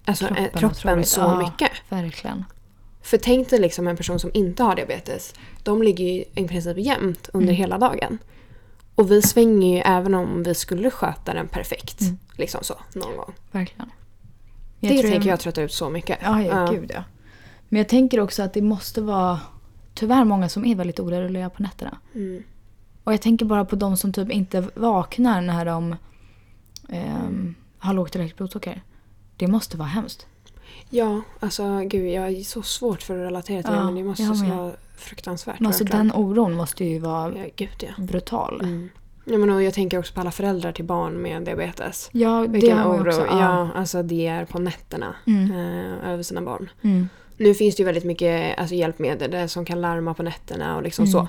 alltså, 0.05 0.27
kroppen, 0.27 0.45
Kroppen 0.45 0.71
kroppen 0.71 1.05
så 1.05 1.21
Ja. 1.21 1.39
mycket. 1.39 1.71
Verkligen. 1.89 2.45
För 3.03 3.17
tänk 3.19 3.50
dig 3.50 3.59
liksom 3.61 3.89
en 3.89 3.97
person 3.97 4.19
som 4.19 4.31
inte 4.35 4.62
har 4.62 4.77
diabetes. 4.77 5.35
De 5.62 5.83
ligger 5.83 6.05
ju 6.05 6.25
i 6.35 6.49
princip 6.49 6.79
jämnt 6.79 7.29
under 7.33 7.49
Mm. 7.49 7.57
hela 7.57 7.79
dagen. 7.79 8.19
Och 8.94 9.11
vi 9.11 9.23
svänger 9.23 9.76
ju 9.76 9.82
även 9.85 10.14
om 10.14 10.42
vi 10.42 10.54
skulle 10.54 10.90
sköta 10.90 11.35
den 11.35 11.49
perfekt. 11.49 12.00
Mm. 12.00 12.18
Liksom 12.37 12.64
så, 12.64 12.75
någon 12.94 13.16
gång. 13.16 13.32
Verkligen. 13.50 13.90
det 14.80 14.88
tror 14.88 15.11
tänker 15.11 15.28
jag 15.28 15.40
tröttar 15.40 15.62
ut 15.62 15.73
så 15.73 15.90
mycket. 15.90 16.18
Ja, 16.23 16.42
ja, 16.42 16.66
gud 16.66 16.90
ja. 16.94 17.04
Men 17.68 17.78
jag 17.78 17.88
tänker 17.88 18.20
också 18.20 18.42
att 18.42 18.54
det 18.54 18.62
måste 18.62 19.00
vara 19.00 19.40
tyvärr 19.94 20.25
många 20.25 20.49
som 20.49 20.64
är 20.64 20.75
väldigt 20.75 21.00
oroliga 21.00 21.50
på 21.50 21.62
nätterna. 21.62 21.99
Mm. 22.14 22.42
Och 23.04 23.12
jag 23.12 23.20
tänker 23.23 23.44
bara 23.44 23.65
på 23.65 23.76
de 23.76 23.97
som 23.97 24.12
typ 24.12 24.30
inte 24.30 24.69
vaknar 24.75 25.41
när 25.41 25.65
de 25.65 25.97
ehm, 26.88 27.54
har 27.78 27.95
lågt 27.95 28.15
eller 28.15 28.25
högt 28.25 28.36
blodsocker. 28.36 28.82
Det 29.36 29.47
måste 29.47 29.76
vara 29.76 29.88
hemskt. 29.88 30.26
Ja, 30.91 31.21
alltså 31.41 31.78
gud 31.78 32.08
jag 32.08 32.28
är 32.28 32.43
så 32.43 32.62
svårt 32.62 33.02
för 33.02 33.19
att 33.19 33.26
relatera 33.26 33.62
till 33.62 33.73
Ja, 33.73 33.78
det 33.78 33.84
men 33.84 33.95
det 33.95 34.04
måste 34.04 34.23
jag 34.23 34.56
vara 34.56 34.73
fruktansvärt. 35.00 35.60
Men 35.60 35.67
alltså 35.67 35.84
verkligen. 35.84 36.08
den 36.08 36.17
oron 36.17 36.52
måste 36.54 36.84
ju 36.84 36.99
vara 36.99 37.32
Ja, 37.39 37.45
gud 37.56 37.69
ja. 37.97 38.04
brutal. 38.04 38.60
Mm. 38.63 38.89
ja 39.25 39.39
men, 39.39 39.50
och 39.50 39.63
jag 39.63 39.75
tänker 39.75 39.99
också 39.99 40.15
på 40.15 40.21
alla 40.21 40.30
föräldrar 40.30 40.73
till 40.73 40.84
barn 40.84 41.13
med 41.23 41.43
diabetes. 41.43 42.10
Ja, 42.13 42.41
det 42.41 42.49
Vilken 42.49 42.78
har 42.78 42.91
oro. 42.97 43.08
också. 43.08 43.26
Ja, 43.26 43.69
alltså 43.75 44.02
det 44.02 44.26
är 44.26 44.45
på 44.45 44.58
nätterna 44.58 45.15
Mm. 45.26 45.50
eh, 45.50 46.10
över 46.13 46.23
sina 46.23 46.43
barn. 46.43 46.71
Mm. 46.82 47.08
Nu 47.41 47.55
finns 47.55 47.76
det 47.76 47.81
ju 47.81 47.85
väldigt 47.85 48.05
mycket 48.05 48.59
alltså, 48.59 48.75
hjälpmedel 48.75 49.31
där 49.31 49.47
som 49.47 49.65
kan 49.65 49.81
larma 49.81 50.15
på 50.15 50.23
nätterna 50.23 50.76
och 50.76 50.83
liksom 50.83 51.03
Mm. 51.05 51.13
så. 51.13 51.29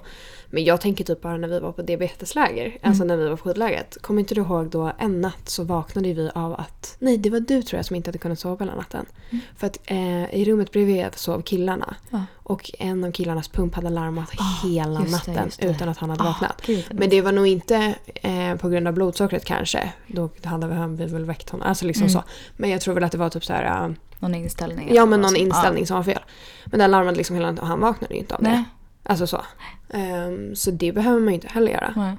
Men 0.53 0.63
jag 0.63 0.81
tänker 0.81 1.03
typ 1.03 1.21
bara 1.21 1.37
när 1.37 1.47
vi 1.47 1.59
var 1.59 1.71
på 1.71 1.81
diabetesläger, 1.81 2.77
alltså 2.81 3.03
när 3.03 3.17
vi 3.17 3.27
var 3.29 3.35
på 3.37 3.43
skidlägret. 3.49 3.97
Kommer 4.01 4.19
inte 4.19 4.35
du 4.35 4.41
ihåg 4.41 4.69
då 4.69 4.91
en 4.99 5.21
natt 5.21 5.49
så 5.49 5.63
vaknade 5.63 6.13
vi 6.13 6.29
av 6.35 6.53
att, 6.53 6.95
nej 6.99 7.17
det 7.17 7.29
var 7.29 7.39
du 7.39 7.61
tror 7.63 7.77
jag 7.77 7.85
som 7.85 7.95
inte 7.95 8.07
hade 8.07 8.17
kunnat 8.17 8.39
sova 8.39 8.65
hela 8.65 8.75
natten. 8.75 9.05
Mm. 9.29 9.41
För 9.57 9.67
att 9.67 9.79
eh, 9.85 10.35
i 10.35 10.45
rummet 10.45 10.71
bredvid 10.71 11.05
sov 11.15 11.41
killarna. 11.41 11.95
Ja. 12.09 12.23
Och 12.35 12.71
en 12.79 13.03
av 13.03 13.11
killarnas 13.11 13.47
pump 13.47 13.75
hade 13.75 13.89
larmat 13.89 14.29
Ah, 14.37 14.67
hela 14.67 14.99
det, 14.99 15.11
natten 15.11 15.45
just 15.45 15.59
det. 15.61 15.67
utan 15.67 15.89
att 15.89 15.97
han 15.97 16.09
hade 16.09 16.23
Ah, 16.23 16.27
vaknat. 16.27 16.61
gud, 16.65 16.85
Men 16.91 17.09
det 17.09 17.21
var 17.21 17.31
nog 17.31 17.47
inte 17.47 17.95
eh, 18.15 18.55
på 18.55 18.69
grund 18.69 18.87
av 18.87 18.93
blodsockret 18.93 19.45
kanske. 19.45 19.93
Då 20.07 20.29
hade 20.43 20.87
vi 20.87 21.05
väl 21.05 21.25
väckt 21.25 21.49
honom. 21.49 21.67
Alltså 21.67 21.85
liksom 21.85 22.03
Mm. 22.03 22.13
så. 22.13 22.23
Men 22.57 22.69
jag 22.69 22.81
tror 22.81 22.93
väl 22.93 23.03
att 23.03 23.11
det 23.11 23.17
var 23.17 23.29
typ 23.29 23.45
så 23.45 23.53
här. 23.53 23.95
Någon 24.21 24.35
inställning. 24.35 24.93
Ja 24.95 25.05
men 25.05 25.21
någon 25.21 25.29
så. 25.31 25.35
inställning 25.35 25.87
som 25.87 25.95
var 25.97 26.03
fel. 26.03 26.19
Men 26.65 26.79
den 26.79 26.91
larmade 26.91 27.17
liksom 27.17 27.35
hela 27.35 27.49
och 27.49 27.67
han 27.67 27.79
vaknade 27.79 28.13
ju 28.13 28.19
inte 28.19 28.35
av 28.35 28.41
Ja. 28.43 28.49
det. 28.49 28.55
Nej, 28.55 28.63
Alltså 29.03 29.27
så. 29.27 29.41
Ehm, 29.89 30.55
så 30.55 30.71
det 30.71 30.91
behöver 30.91 31.19
man 31.19 31.27
ju 31.27 31.33
inte 31.33 31.47
heller 31.47 31.71
göra 31.71 31.93
nej, 31.95 32.15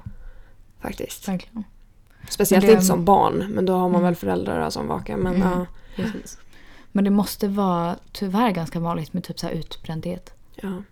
faktiskt. 0.81 1.27
verkligen. 1.27 1.63
Speciellt 2.29 2.65
det- 2.65 2.71
inte 2.71 2.83
som 2.85 3.05
barn. 3.05 3.45
Men 3.49 3.65
då 3.65 3.73
har 3.73 3.79
man 3.89 3.89
Mm. 3.91 4.03
väl 4.03 4.15
föräldrar 4.15 4.69
som 4.69 4.87
vakar. 4.87 5.17
Men 5.17 5.35
Mm. 5.35 5.49
ja. 5.49 5.65
Precis. 5.95 6.37
Men 6.91 7.03
det 7.03 7.09
måste 7.09 7.47
vara 7.47 7.95
tyvärr 8.11 8.51
ganska 8.51 8.79
vanligt 8.79 9.13
med 9.13 9.23
typ 9.23 9.39
så 9.39 9.47
här 9.47 9.53
utbrändhet 9.53 10.33
ja. 10.55 10.83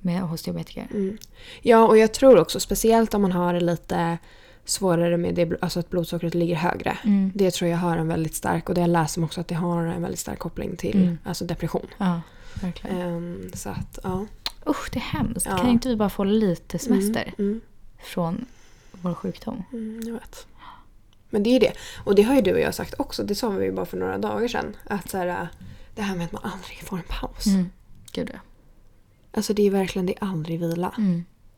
med, 0.00 0.20
hos 0.22 0.42
diabetiker. 0.42 0.86
Mm. 0.90 1.18
Ja 1.62 1.86
och 1.86 1.98
jag 1.98 2.14
tror 2.14 2.38
också 2.38 2.60
speciellt 2.60 3.14
om 3.14 3.22
man 3.22 3.32
har 3.32 3.60
lite 3.60 4.18
svårare 4.66 5.16
med 5.16 5.34
det, 5.34 5.52
alltså 5.62 5.80
att 5.80 5.90
blodsockret 5.90 6.34
ligger 6.34 6.54
högre. 6.56 6.98
Mm. 7.04 7.32
Det 7.34 7.50
tror 7.50 7.70
jag 7.70 7.78
har 7.78 7.96
en 7.96 8.08
väldigt 8.08 8.34
stark 8.34 8.68
och 8.68 8.74
det 8.74 8.80
jag 8.80 8.90
läser 8.90 9.24
också 9.24 9.40
att 9.40 9.48
det 9.48 9.54
har 9.54 9.82
en 9.86 10.02
väldigt 10.02 10.20
stark 10.20 10.38
koppling 10.38 10.76
till 10.76 11.02
Mm. 11.02 11.18
alltså 11.24 11.44
depression. 11.44 11.86
Ja, 11.98 12.20
verkligen. 12.62 12.96
Ehm, 13.00 13.50
så 13.54 13.68
att 13.68 13.98
ja. 14.02 14.26
Usch, 14.66 14.88
det 14.92 14.98
är 14.98 15.18
hemskt. 15.18 15.46
Ja. 15.50 15.56
Kan 15.58 15.68
inte 15.70 15.88
vi 15.88 15.96
bara 15.96 16.08
få 16.10 16.24
lite 16.24 16.78
semester 16.78 17.34
Mm, 17.38 17.50
mm, 17.50 17.60
från 18.02 18.46
vår 18.92 19.14
sjukdom? 19.14 19.62
mm, 19.72 20.00
jag 20.06 20.12
vet. 20.14 20.46
Men 21.30 21.42
det 21.42 21.50
är 21.50 21.52
ju 21.52 21.58
det. 21.58 21.72
Och 22.04 22.14
det 22.14 22.22
har 22.22 22.34
ju 22.34 22.40
du 22.40 22.52
och 22.52 22.60
jag 22.60 22.74
sagt 22.74 22.94
också. 22.98 23.22
Det 23.24 23.34
sa 23.34 23.48
vi 23.50 23.64
ju 23.64 23.72
bara 23.72 23.86
för 23.86 23.96
några 23.96 24.18
dagar 24.18 24.48
sedan. 24.48 24.76
Att 24.84 25.10
så 25.10 25.18
här, 25.18 25.48
det 25.94 26.02
här 26.02 26.16
med 26.16 26.24
att 26.26 26.32
man 26.32 26.42
aldrig 26.44 26.78
får 26.82 26.96
en 26.96 27.02
paus. 27.08 27.46
Mm. 27.46 27.70
Gud 28.12 28.30
ja. 28.32 28.38
Alltså 29.32 29.54
det 29.54 29.66
är 29.66 29.70
verkligen, 29.70 30.06
det 30.06 30.12
är 30.20 30.24
aldrig 30.26 30.60
vila. 30.60 30.92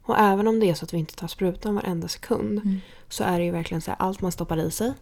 Och 0.09 0.19
även 0.19 0.49
om 0.49 0.61
det 0.61 0.71
är 0.71 0.75
så 0.75 0.85
att 0.85 0.95
vi 0.95 0.99
inte 0.99 1.15
tar 1.17 1.29
sprutan 1.29 1.75
varenda 1.75 2.09
sekund. 2.09 2.59
Mm. 2.59 2.81
Så 3.09 3.25
är 3.25 3.39
det 3.39 3.45
ju 3.45 3.51
verkligen 3.51 3.81
så 3.81 3.91
här, 3.91 3.99
allt 3.99 4.21
man 4.21 4.33
stoppar 4.33 4.57
i 4.57 4.71
sig. 4.71 4.93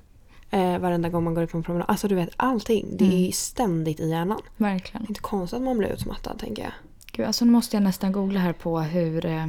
Eh, 0.51 0.79
varenda 0.79 1.09
gång 1.09 1.25
man 1.25 1.35
går 1.35 1.45
ut 1.45 1.51
på 1.51 1.57
en 1.57 1.63
promenad. 1.63 1.91
Alltså 1.91 2.09
du 2.09 2.15
vet 2.15 2.31
allting. 2.37 2.97
Det 2.97 3.05
är 3.05 3.09
Mm. 3.09 3.21
ju 3.23 3.33
ständigt 3.33 4.01
i 4.01 4.09
hjärnan. 4.11 4.41
Verkligen. 4.57 5.03
Det 5.03 5.07
är 5.07 5.11
inte 5.11 5.21
konstigt 5.21 5.57
att 5.57 5.63
man 5.63 5.79
blir 5.79 5.89
utmattad 5.89 6.39
tänker 6.39 6.63
jag. 6.63 6.73
Gud, 7.13 7.27
alltså 7.27 7.45
nu 7.45 7.51
måste 7.51 7.77
jag 7.77 7.83
nästan 7.83 8.13
googla 8.13 8.41
här 8.41 8.53
på 8.53 8.81
hur 8.81 9.27
eh, 9.27 9.47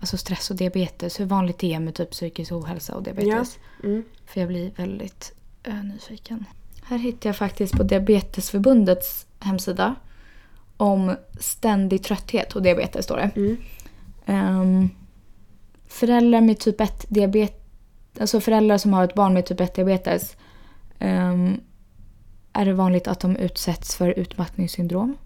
alltså 0.00 0.16
stress 0.16 0.50
och 0.50 0.56
diabetes, 0.56 1.20
hur 1.20 1.24
vanligt 1.26 1.58
det 1.58 1.74
är 1.74 1.80
med 1.80 1.94
typ 1.94 2.10
psykisk 2.10 2.52
ohälsa 2.52 2.94
och 2.94 3.02
diabetes. 3.02 3.58
Mm. 3.84 4.04
För 4.26 4.40
jag 4.40 4.48
blir 4.48 4.70
väldigt 4.76 5.32
eh, 5.62 5.84
nyfiken. 5.84 6.44
Här 6.84 6.98
hittar 6.98 7.28
jag 7.28 7.36
faktiskt 7.36 7.72
på 7.76 7.82
Diabetesförbundets 7.82 9.26
hemsida 9.38 9.94
om 10.76 11.16
ständig 11.40 12.02
trötthet 12.02 12.56
och 12.56 12.62
diabetes 12.62 13.04
står 13.04 13.16
det. 13.16 13.30
Mm. 13.36 13.56
Um, 14.26 14.90
föräldrar 15.88 16.40
med 16.40 16.58
typ 16.58 16.80
1 16.80 17.06
diabetes, 17.08 17.56
alltså 18.20 18.40
föräldrar 18.40 18.78
som 18.78 18.92
har 18.92 19.04
ett 19.04 19.14
barn 19.14 19.34
med 19.34 19.46
typ 19.46 19.60
1 19.60 19.74
diabetes 19.74 20.36
um, 21.00 21.60
är 22.52 22.64
det 22.64 22.72
vanligt 22.72 23.08
att 23.08 23.20
de 23.20 23.36
utsätts 23.36 23.96
för 23.96 24.08
utmattningssyndrom. 24.18 25.16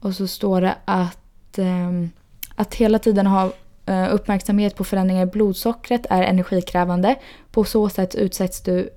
Och 0.00 0.14
så 0.14 0.26
står 0.26 0.60
det 0.60 0.74
att, 0.84 1.58
um, 1.58 2.10
att 2.54 2.74
hela 2.74 2.98
tiden 2.98 3.26
ha 3.26 3.46
uh, 3.90 4.14
uppmärksamhet 4.14 4.76
på 4.76 4.84
förändringar 4.84 5.22
i 5.22 5.30
blodsockret 5.30 6.06
är 6.10 6.22
energikrävande. 6.22 7.16
På 7.50 7.64
så 7.64 7.88
sätt 7.88 8.14
utsätts 8.14 8.60
du 8.62 8.90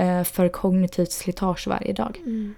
uh, 0.00 0.22
för 0.22 0.48
kognitivt 0.48 1.12
slitage 1.12 1.68
varje 1.68 1.92
dag. 1.92 2.18
Mm. 2.18 2.54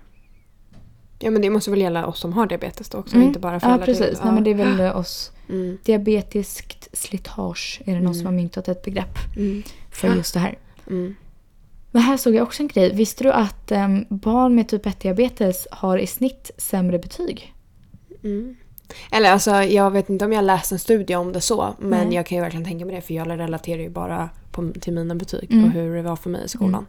Ja 1.19 1.31
men 1.31 1.43
det 1.43 1.51
måste 1.51 1.71
väl 1.71 1.81
gälla 1.81 2.07
oss 2.07 2.19
som 2.19 2.33
har 2.33 2.47
diabetes 2.47 2.89
då 2.89 2.99
också. 2.99 3.15
Mm. 3.17 3.29
Inte 3.29 3.39
bara 3.41 3.53
Ja 3.55 3.61
föräldrar 3.61 3.85
till- 3.87 3.95
precis, 3.97 4.21
Nej, 4.25 4.33
men 4.35 4.45
det 4.45 4.51
är 4.51 4.55
väl 4.55 4.81
oss 4.97 5.33
Mm. 5.49 5.79
Diabetiskt 5.85 6.89
slitage 6.99 7.81
är 7.87 7.95
det 7.95 8.01
någon 8.01 8.15
som 8.15 8.27
har 8.27 8.33
myntat 8.33 8.69
ett 8.69 8.83
begrepp 8.83 9.19
Mm. 9.37 9.63
för 9.91 10.09
Ja. 10.09 10.15
just 10.15 10.35
det 10.35 10.41
här. 10.41 10.59
Mm. 10.87 11.15
Men 11.91 12.03
här 12.03 12.17
såg 12.17 12.35
jag 12.35 12.43
också 12.43 12.63
en 12.63 12.69
grej. 12.69 12.95
Visste 12.95 13.25
du 13.25 13.33
att 13.33 13.73
em, 13.73 14.05
barn 14.09 14.55
med 14.55 14.69
typ 14.69 14.87
1-diabetes 14.87 15.67
har 15.71 15.99
i 15.99 16.07
snitt 16.07 16.51
sämre 16.57 16.99
betyg? 16.99 17.55
Mm. 18.25 18.57
Eller 19.13 19.33
alltså, 19.33 19.51
jag 19.51 19.91
vet 19.91 20.11
inte 20.11 20.25
om 20.25 20.33
jag 20.33 20.45
läst 20.45 20.73
en 20.73 20.79
studie 20.79 21.15
om 21.15 21.33
det 21.33 21.41
så, 21.41 21.75
men 21.79 22.13
jag 22.13 22.27
kan 22.27 22.37
ju 22.37 22.43
verkligen 22.43 22.65
tänka 22.65 22.85
mig 22.85 22.95
det 22.95 23.01
för 23.03 23.15
jag 23.15 23.29
relaterar 23.29 23.83
ju 23.83 23.91
bara 23.91 24.29
på, 24.53 24.73
till 24.81 24.93
mina 24.93 25.15
betyg 25.15 25.53
Mm. 25.53 25.65
och 25.65 25.71
hur 25.71 25.97
det 25.97 26.03
var 26.03 26.17
för 26.17 26.31
mig 26.31 26.45
i 26.45 26.49
skolan. 26.49 26.87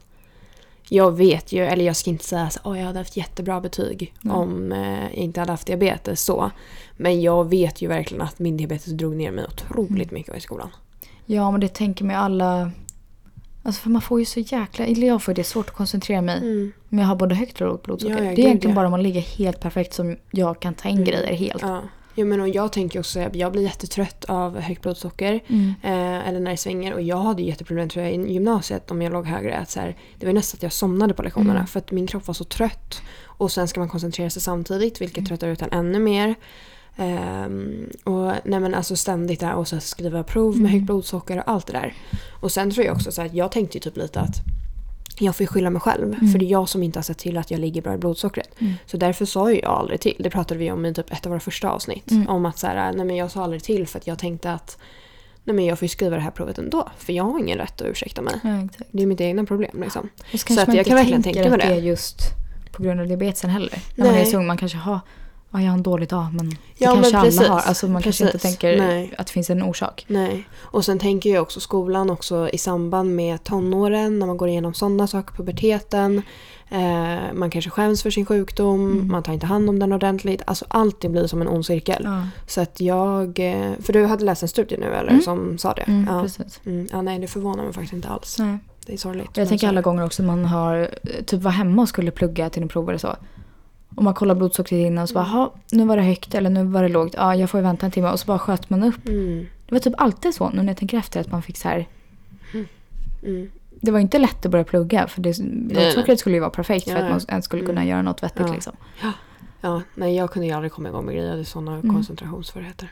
Jag 0.90 1.18
vet 1.18 1.52
ju, 1.52 1.64
eller 1.66 1.86
jag 1.86 1.96
ska 1.96 2.10
inte 2.10 2.24
säga 2.24 2.44
att 2.44 2.60
oh, 2.64 2.80
jag 2.80 2.86
hade 2.86 3.00
haft 3.00 3.18
jättebra 3.18 3.62
betyg 3.62 4.14
Nej. 4.22 4.36
om 4.36 4.72
eh, 4.72 5.04
jag 5.04 5.14
inte 5.14 5.40
hade 5.40 5.52
haft 5.52 5.68
diabetes 5.68 6.22
så. 6.22 6.52
Men 6.98 7.22
jag 7.22 7.50
vet 7.50 7.82
ju 7.82 7.88
verkligen 7.88 8.22
att 8.22 8.40
min 8.40 8.58
diabetes 8.58 8.94
drog 8.94 9.16
ner 9.16 9.32
mig 9.32 9.46
otroligt 9.46 10.12
mycket 10.12 10.38
i 10.38 10.40
skolan. 10.40 10.70
Ja, 11.26 11.52
men 11.52 11.60
det 11.60 11.68
tänker 11.68 12.06
mig 12.06 12.16
alla... 12.16 12.72
Alltså 13.64 13.82
för 13.82 13.90
man 13.90 14.02
får 14.02 14.20
ju 14.20 14.26
så 14.26 14.40
jäkla... 14.40 14.86
Eller 14.86 15.08
jag 15.08 15.24
får 15.24 15.34
det 15.34 15.44
svårt 15.44 15.70
att 15.70 15.76
koncentrera 15.76 16.22
mig. 16.22 16.72
Men 16.90 17.00
jag 17.00 17.08
har 17.08 17.16
både 17.16 17.36
högt 17.36 17.62
och 17.62 17.68
lågt 17.68 17.84
blodsocker. 17.84 18.16
Ja, 18.16 18.22
det 18.22 18.28
är 18.28 18.40
egentligen 18.40 18.76
ja. 18.76 18.76
bara 18.76 18.86
om 18.86 18.92
man 18.92 19.04
ligger 19.04 19.22
helt 19.22 19.60
perfekt 19.60 19.94
som 19.94 20.18
jag 20.32 20.60
kan 20.60 20.74
ta 20.74 20.90
in 20.90 21.04
grejer 21.04 21.34
helt. 21.34 21.62
Ja. 21.62 21.82
Ja, 22.20 22.26
men 22.26 22.42
och 22.42 22.50
jag 22.50 22.72
tänker 22.74 23.00
också 23.00 23.20
att 23.20 23.36
jag 23.36 23.52
blir 23.52 23.62
jättetrött 23.64 24.26
av 24.26 24.60
högt 24.60 24.82
blodsocker. 24.82 25.40
Mm. 25.48 25.74
Eh, 25.84 26.28
eller 26.28 26.40
när 26.40 26.52
det 26.52 26.58
svänger. 26.58 26.94
Och 26.94 27.02
jag 27.02 27.18
hade 27.18 27.42
jätteproblem 27.42 27.90
tror 27.90 28.06
jag 28.06 28.14
i 28.14 28.34
gymnasiet 28.34 28.92
om 28.92 29.02
jag 29.02 29.14
låg 29.14 29.26
högre. 29.26 29.58
Att 29.58 29.70
så 29.70 29.80
här, 29.80 29.98
det 30.20 30.26
var 30.26 30.34
nästan 30.34 30.58
att 30.58 30.64
jag 30.64 30.74
somnade 30.74 31.14
på 31.14 31.24
lektionerna 31.24 31.54
Mm. 31.54 31.68
för 31.68 31.80
att 31.80 31.92
min 31.92 32.08
kropp 32.08 32.28
var 32.28 32.34
så 32.34 32.44
trött. 32.44 33.02
Och 33.24 33.52
sen 33.52 33.68
ska 33.68 33.80
man 33.80 33.90
koncentrera 33.90 34.30
sig 34.30 34.42
samtidigt 34.42 35.02
vilket 35.02 35.18
Mm. 35.18 35.28
tröttar 35.28 35.48
ut 35.48 35.62
en 35.62 35.72
ännu 35.72 36.00
mer. 36.00 36.36
Ehm, 36.98 37.90
och 38.04 38.32
nej 38.46 38.60
men 38.60 38.74
alltså 38.76 38.96
ständigt 38.96 39.40
där 39.40 39.54
och 39.54 39.68
så 39.68 39.80
skriva 39.80 40.24
prov 40.24 40.52
med 40.52 40.60
Mm. 40.60 40.72
högt 40.72 40.86
blodsocker 40.86 41.38
och 41.38 41.44
allt 41.50 41.68
det 41.68 41.74
där. 41.74 41.94
Och 42.42 42.52
sen 42.52 42.72
tror 42.72 42.86
jag 42.86 42.96
också 42.96 43.12
så 43.12 43.22
att 43.22 43.34
jag 43.34 43.52
tänkte 43.52 43.78
ju 43.78 43.82
typ 43.82 43.98
lite 43.98 44.20
att 44.20 44.36
jag 45.18 45.36
får 45.36 45.46
skylla 45.46 45.70
mig 45.70 45.82
själv. 45.82 46.14
Mm. 46.14 46.32
För 46.32 46.40
det 46.40 46.46
är 46.46 46.50
jag 46.50 46.70
som 46.70 46.84
inte 46.84 47.00
har 47.00 47.04
sett 47.04 47.18
till 47.18 47.38
att 47.38 47.52
jag 47.52 47.60
ligger 47.60 47.82
bra 47.82 47.94
i 47.94 47.98
blodsockret. 47.98 48.50
Mm. 48.60 48.74
Så 48.86 48.98
därför 48.98 49.26
sa 49.26 49.52
jag 49.52 49.66
aldrig 49.66 50.00
till. 50.00 50.16
Det 50.20 50.30
pratade 50.30 50.60
vi 50.60 50.72
om 50.72 50.86
i 50.86 50.94
typ 50.94 51.12
ett 51.14 51.26
av 51.26 51.30
våra 51.30 51.40
första 51.40 51.70
avsnitt. 51.70 52.12
Mm. 52.12 52.28
Om 52.30 52.46
att 52.46 52.58
så 52.58 52.68
här, 52.68 52.94
nej 52.94 53.06
men 53.06 53.16
jag 53.16 53.32
sa 53.32 53.44
aldrig 53.44 53.64
till 53.64 53.88
för 53.88 54.00
att 54.00 54.08
jag 54.08 54.20
tänkte 54.20 54.52
att 54.52 54.78
nej 55.44 55.56
men 55.56 55.66
jag 55.66 55.80
får 55.80 55.86
ju 55.86 55.90
skriva 55.90 56.16
det 56.16 56.22
här 56.22 56.32
provet 56.32 56.58
ändå. 56.58 56.90
För 56.98 57.14
jag 57.14 57.24
har 57.24 57.40
ingen 57.40 57.58
rätt 57.58 57.82
att 57.82 57.88
ursäkta 57.88 58.22
mig. 58.22 58.36
Ja. 58.44 58.68
Det 58.92 59.04
är 59.04 59.08
mitt 59.08 59.22
egna 59.22 59.46
problem 59.46 59.82
liksom. 59.82 60.10
Och 60.34 60.40
så 60.40 60.62
att 60.62 60.74
jag 60.74 60.86
kan 60.86 60.96
verkligen 60.96 61.24
tänka 61.24 61.40
mig 61.40 61.48
att 61.50 61.60
det. 61.60 61.68
det 61.68 61.74
är 61.74 61.82
just 61.82 62.20
på 62.72 62.84
grund 62.84 63.00
av 63.00 63.08
diabetesen 63.08 63.50
heller. 63.50 63.80
När 63.96 64.06
man 64.06 64.14
är 64.14 64.20
Nej. 64.20 64.32
så 64.32 64.38
ung, 64.38 64.48
man 64.48 64.58
kanske 64.58 64.78
har... 64.78 65.00
Ja, 65.52 65.62
jag 65.62 65.68
har 65.68 65.74
en 65.78 65.84
dålig 65.84 66.10
dag, 66.10 66.28
men 66.34 66.50
det 66.50 66.56
Ja, 66.78 66.94
men 66.94 67.04
kanske 67.04 67.22
precis. 67.22 67.40
alla 67.40 67.50
har. 67.50 67.60
Alltså 67.60 67.88
man 67.88 68.02
kanske 68.02 68.24
inte 68.24 68.38
Precis. 68.38 68.58
tänker 68.60 68.78
Nej. 68.78 69.14
att 69.18 69.28
det 69.28 69.34
finns 69.34 69.50
en 69.50 69.64
orsak. 69.64 70.06
Nej. 70.08 70.44
Och 70.60 70.86
sen 70.86 71.00
tänker 71.00 71.34
jag 71.34 71.42
också 71.42 71.60
skolan 71.60 72.10
också 72.10 72.50
i 72.54 72.58
samband 72.58 73.16
med 73.16 73.44
tonåren 73.44 74.20
när 74.20 74.26
man 74.28 74.38
går 74.38 74.48
igenom 74.50 74.74
sådana 74.74 75.08
saker, 75.08 75.36
puberteten. 75.36 76.22
Eh, 76.70 77.34
man 77.34 77.50
kanske 77.50 77.70
skäms 77.72 78.04
för 78.04 78.10
sin 78.10 78.26
sjukdom, 78.26 78.92
Mm. 78.92 79.08
man 79.12 79.24
tar 79.24 79.34
inte 79.34 79.46
hand 79.46 79.70
om 79.70 79.80
den 79.80 79.94
ordentligt. 79.94 80.42
Alltså 80.46 80.66
allt 80.68 81.02
det 81.02 81.10
blir 81.10 81.28
som 81.28 81.42
en 81.42 81.48
ond 81.48 81.66
cirkel. 81.66 82.02
Ja, 82.04 82.28
Så 82.48 82.62
att 82.62 82.82
jag, 82.82 83.40
eh, 83.40 83.72
för 83.82 83.94
du 83.94 84.06
hade 84.06 84.26
läst 84.26 84.42
en 84.44 84.50
studie 84.50 84.78
nu 84.78 84.86
eller 84.86 85.10
Mm. 85.12 85.22
som 85.22 85.58
sa 85.58 85.74
det? 85.74 85.82
mm, 85.82 86.08
ja. 86.16 86.22
precis. 86.22 86.60
Mm. 86.66 86.88
ja, 86.92 87.02
nej 87.02 87.20
det 87.20 87.28
förvånar 87.28 87.64
mig 87.64 87.74
faktiskt 87.74 87.94
inte 87.94 88.08
alls. 88.10 88.36
Nej. 88.40 88.58
Det 88.86 88.94
är 88.94 88.98
sorgligt. 88.98 89.30
Jag 89.34 89.42
men 89.42 89.48
tänker 89.50 89.68
alla 89.68 89.82
gånger 89.82 90.06
också 90.06 90.24
man 90.24 90.46
har 90.46 90.78
eh, 91.04 91.24
typ 91.26 91.42
var 91.42 91.52
hemma 91.52 91.82
och 91.82 91.90
skulle 91.90 92.12
plugga 92.12 92.50
till 92.50 92.62
en 92.64 92.68
prov 92.70 92.90
eller 92.90 93.00
så. 93.00 93.16
Och 93.98 94.04
man 94.04 94.14
kollar 94.14 94.36
blodsockret 94.36 94.78
innan 94.88 95.02
och 95.04 95.10
så 95.10 95.14
bara, 95.16 95.26
Mm. 95.26 95.38
"Ha, 95.38 95.54
nu 95.72 95.86
var 95.86 95.98
det 95.98 96.04
högt 96.04 96.36
eller 96.36 96.50
nu 96.50 96.64
var 96.64 96.84
det 96.84 96.90
lågt. 96.90 97.14
Ja, 97.18 97.36
jag 97.36 97.50
får 97.50 97.60
ju 97.60 97.64
vänta 97.64 97.86
en 97.86 97.92
timme. 97.92 98.10
Och 98.12 98.20
så 98.20 98.26
bara 98.26 98.40
sköt 98.40 98.70
man 98.70 98.84
upp. 98.84 99.08
Mm. 99.08 99.46
Det 99.68 99.76
var 99.76 99.80
typ 99.80 99.94
alltid 99.98 100.34
så 100.34 100.50
nu 100.50 100.58
när 100.58 100.68
jag 100.68 100.78
tänker 100.78 100.98
efter 100.98 101.20
att 101.22 101.32
man 101.32 101.42
fick 101.42 101.58
så 101.58 101.68
här. 101.68 101.88
Mm. 103.24 103.50
Det 103.82 103.92
var 103.92 104.00
inte 104.00 104.18
lätt 104.20 104.46
att 104.46 104.52
börja 104.52 104.64
plugga 104.66 105.08
för 105.08 105.22
det, 105.22 105.40
blodsockret 105.44 106.20
skulle 106.20 106.36
ju 106.36 106.40
vara 106.40 106.50
perfekt 106.50 106.84
för 106.86 106.92
Ja, 106.92 106.98
att 106.98 107.04
ja. 107.04 107.10
man 107.10 107.22
ens 107.30 107.46
skulle 107.46 107.62
kunna 107.66 107.82
Mm. 107.82 107.88
göra 107.90 108.02
något 108.02 108.24
vettigt 108.24 108.48
Ja. 108.48 108.54
liksom. 108.54 108.74
Ja, 109.62 109.82
nej 109.96 110.16
jag 110.16 110.32
kunde 110.32 110.48
ju 110.48 110.54
aldrig 110.54 110.72
komma 110.72 110.90
igång 110.90 111.06
med 111.06 111.14
grejer. 111.14 111.28
Jag 111.28 111.32
hade 111.34 111.46
sådana 111.46 111.74
Mm. 111.74 111.94
koncentrationssvårigheter. 111.96 112.92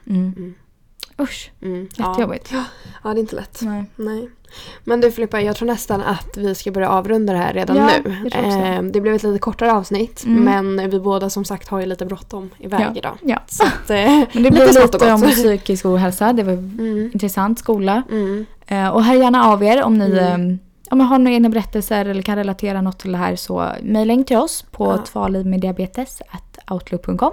Usch, 1.20 1.52
Mm. 1.62 1.88
jättejobbigt. 1.98 2.50
Ja. 2.52 2.64
ja, 3.04 3.10
det 3.14 3.20
är 3.20 3.22
inte 3.22 3.36
lätt. 3.36 3.60
Nej. 3.62 3.84
Nej. 3.96 4.30
Men 4.84 5.02
du 5.02 5.12
Filippa, 5.12 5.42
jag 5.42 5.56
tror 5.56 5.68
nästan 5.68 6.02
att 6.02 6.38
vi 6.38 6.56
ska 6.56 6.72
börja 6.72 6.90
avrunda 6.90 7.34
det 7.34 7.40
här 7.40 7.54
redan 7.54 7.76
Ja, 7.78 7.90
nu. 8.06 8.28
Eh, 8.34 8.82
det 8.84 9.02
blev 9.02 9.16
ett 9.16 9.24
lite 9.24 9.40
kortare 9.40 9.74
avsnitt 9.74 10.24
Mm. 10.26 10.76
men 10.76 10.90
vi 10.90 11.00
båda 11.00 11.30
som 11.30 11.46
sagt 11.46 11.68
har 11.68 11.80
ju 11.80 11.86
lite 11.86 12.06
bråttom 12.06 12.50
iväg 12.60 12.82
Ja. 12.82 12.94
idag. 12.96 13.18
Ja. 13.22 13.40
Så 13.48 13.64
att, 13.64 13.90
eh, 13.90 13.96
Men 14.06 14.26
det 14.34 14.40
lite 14.40 14.52
blev 14.52 14.72
smått 14.72 14.96
och 14.96 15.02
lite 15.02 15.14
om 15.14 15.22
psykisk 15.22 15.86
ohälsa. 15.86 16.34
Det 16.34 16.44
var 16.44 16.54
Mm. 16.54 17.10
intressant 17.14 17.60
skola. 17.60 18.04
Mm. 18.12 18.46
Eh, 18.68 18.88
Och 18.90 19.04
hör 19.04 19.16
gärna 19.16 19.46
av 19.46 19.64
er 19.64 19.84
om 19.84 19.98
ni 19.98 20.18
Mm. 20.20 20.60
om 20.92 20.98
ni 20.98 21.04
har 21.04 21.20
några 21.20 21.36
egna 21.36 21.50
berättelser 21.50 22.06
eller 22.06 22.22
kan 22.22 22.36
relatera 22.36 22.82
något 22.82 23.00
till 23.00 23.12
det 23.12 23.18
här 23.18 23.36
så 23.36 23.70
mejla 23.82 24.14
in 24.14 24.24
till 24.24 24.38
oss 24.38 24.66
på 24.72 24.86
Ja. 24.86 24.98
tvalivmeddiabetes.outlook.com 24.98 27.32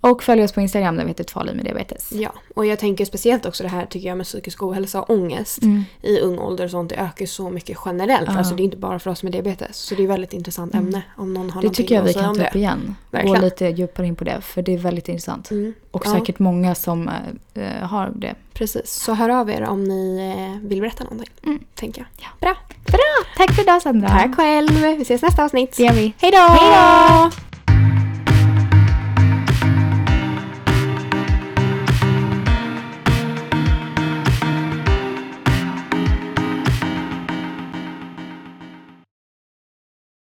och 0.00 0.22
följ 0.22 0.42
oss 0.44 0.52
på 0.52 0.60
Instagram 0.60 0.96
där 0.96 1.04
vi 1.04 1.08
heter 1.10 1.24
tvalivmeddiabetes. 1.24 2.12
Ja, 2.12 2.32
och 2.54 2.66
jag 2.66 2.78
tänker 2.78 3.04
speciellt 3.04 3.46
också 3.46 3.62
det 3.62 3.68
här 3.68 3.86
tycker 3.86 4.08
jag 4.08 4.16
med 4.16 4.26
psykisk 4.26 4.62
ohälsa 4.62 5.02
och 5.02 5.10
ångest 5.10 5.62
Mm. 5.62 5.84
i 6.02 6.20
ung 6.20 6.38
ålder 6.38 6.64
och 6.64 6.70
sånt. 6.70 6.90
Det 6.90 6.96
ökar 6.96 7.26
så 7.26 7.50
mycket 7.50 7.78
generellt. 7.84 8.28
Ja. 8.32 8.38
Alltså 8.38 8.54
det 8.54 8.62
är 8.62 8.64
inte 8.64 8.76
bara 8.76 8.98
för 8.98 9.10
oss 9.10 9.22
med 9.22 9.32
diabetes. 9.32 9.76
Så 9.76 9.94
det 9.94 10.02
är 10.02 10.04
ett 10.04 10.10
väldigt 10.10 10.32
intressant 10.32 10.74
Mm. 10.74 10.86
ämne 10.86 11.02
om 11.16 11.34
någon 11.34 11.50
har 11.50 11.62
Det 11.62 11.70
tycker 11.70 11.94
jag 11.94 12.02
vi 12.02 12.14
kan 12.14 12.36
ta 12.38 12.46
upp 12.48 12.56
igen. 12.56 12.94
Verkligen. 13.10 13.36
Gå 13.36 13.42
lite 13.44 13.66
djupare 13.66 14.06
in 14.06 14.16
på 14.16 14.24
det 14.24 14.40
för 14.40 14.62
det 14.62 14.74
är 14.74 14.78
väldigt 14.78 15.08
intressant. 15.08 15.50
Mm. 15.50 15.74
Och 15.90 16.02
Ja. 16.06 16.10
säkert 16.12 16.38
många 16.38 16.74
som 16.74 17.10
eh, 17.54 17.64
har 17.88 18.12
det. 18.16 18.34
Precis, 18.52 18.90
så 18.90 19.14
hör 19.14 19.28
av 19.28 19.50
er 19.50 19.62
om 19.62 19.84
ni 19.84 20.18
eh, 20.62 20.68
vill 20.68 20.80
berätta 20.80 21.04
någonting. 21.04 21.28
Mm. 21.44 21.58
Tänker 21.74 22.00
jag. 22.00 22.08
Ja. 22.24 22.28
Bra! 22.40 22.56
Bra! 22.86 23.34
Tack 23.36 23.54
för 23.54 23.62
idag 23.62 23.82
Sandra! 23.82 24.08
Tack 24.08 24.36
själv! 24.36 24.70
Vi 24.72 25.02
ses 25.02 25.22
nästa 25.22 25.44
avsnitt. 25.44 25.76
Det 25.76 25.82
gör 25.82 25.92
vi. 25.92 26.12
Hej 26.18 26.30
då! 26.32 27.49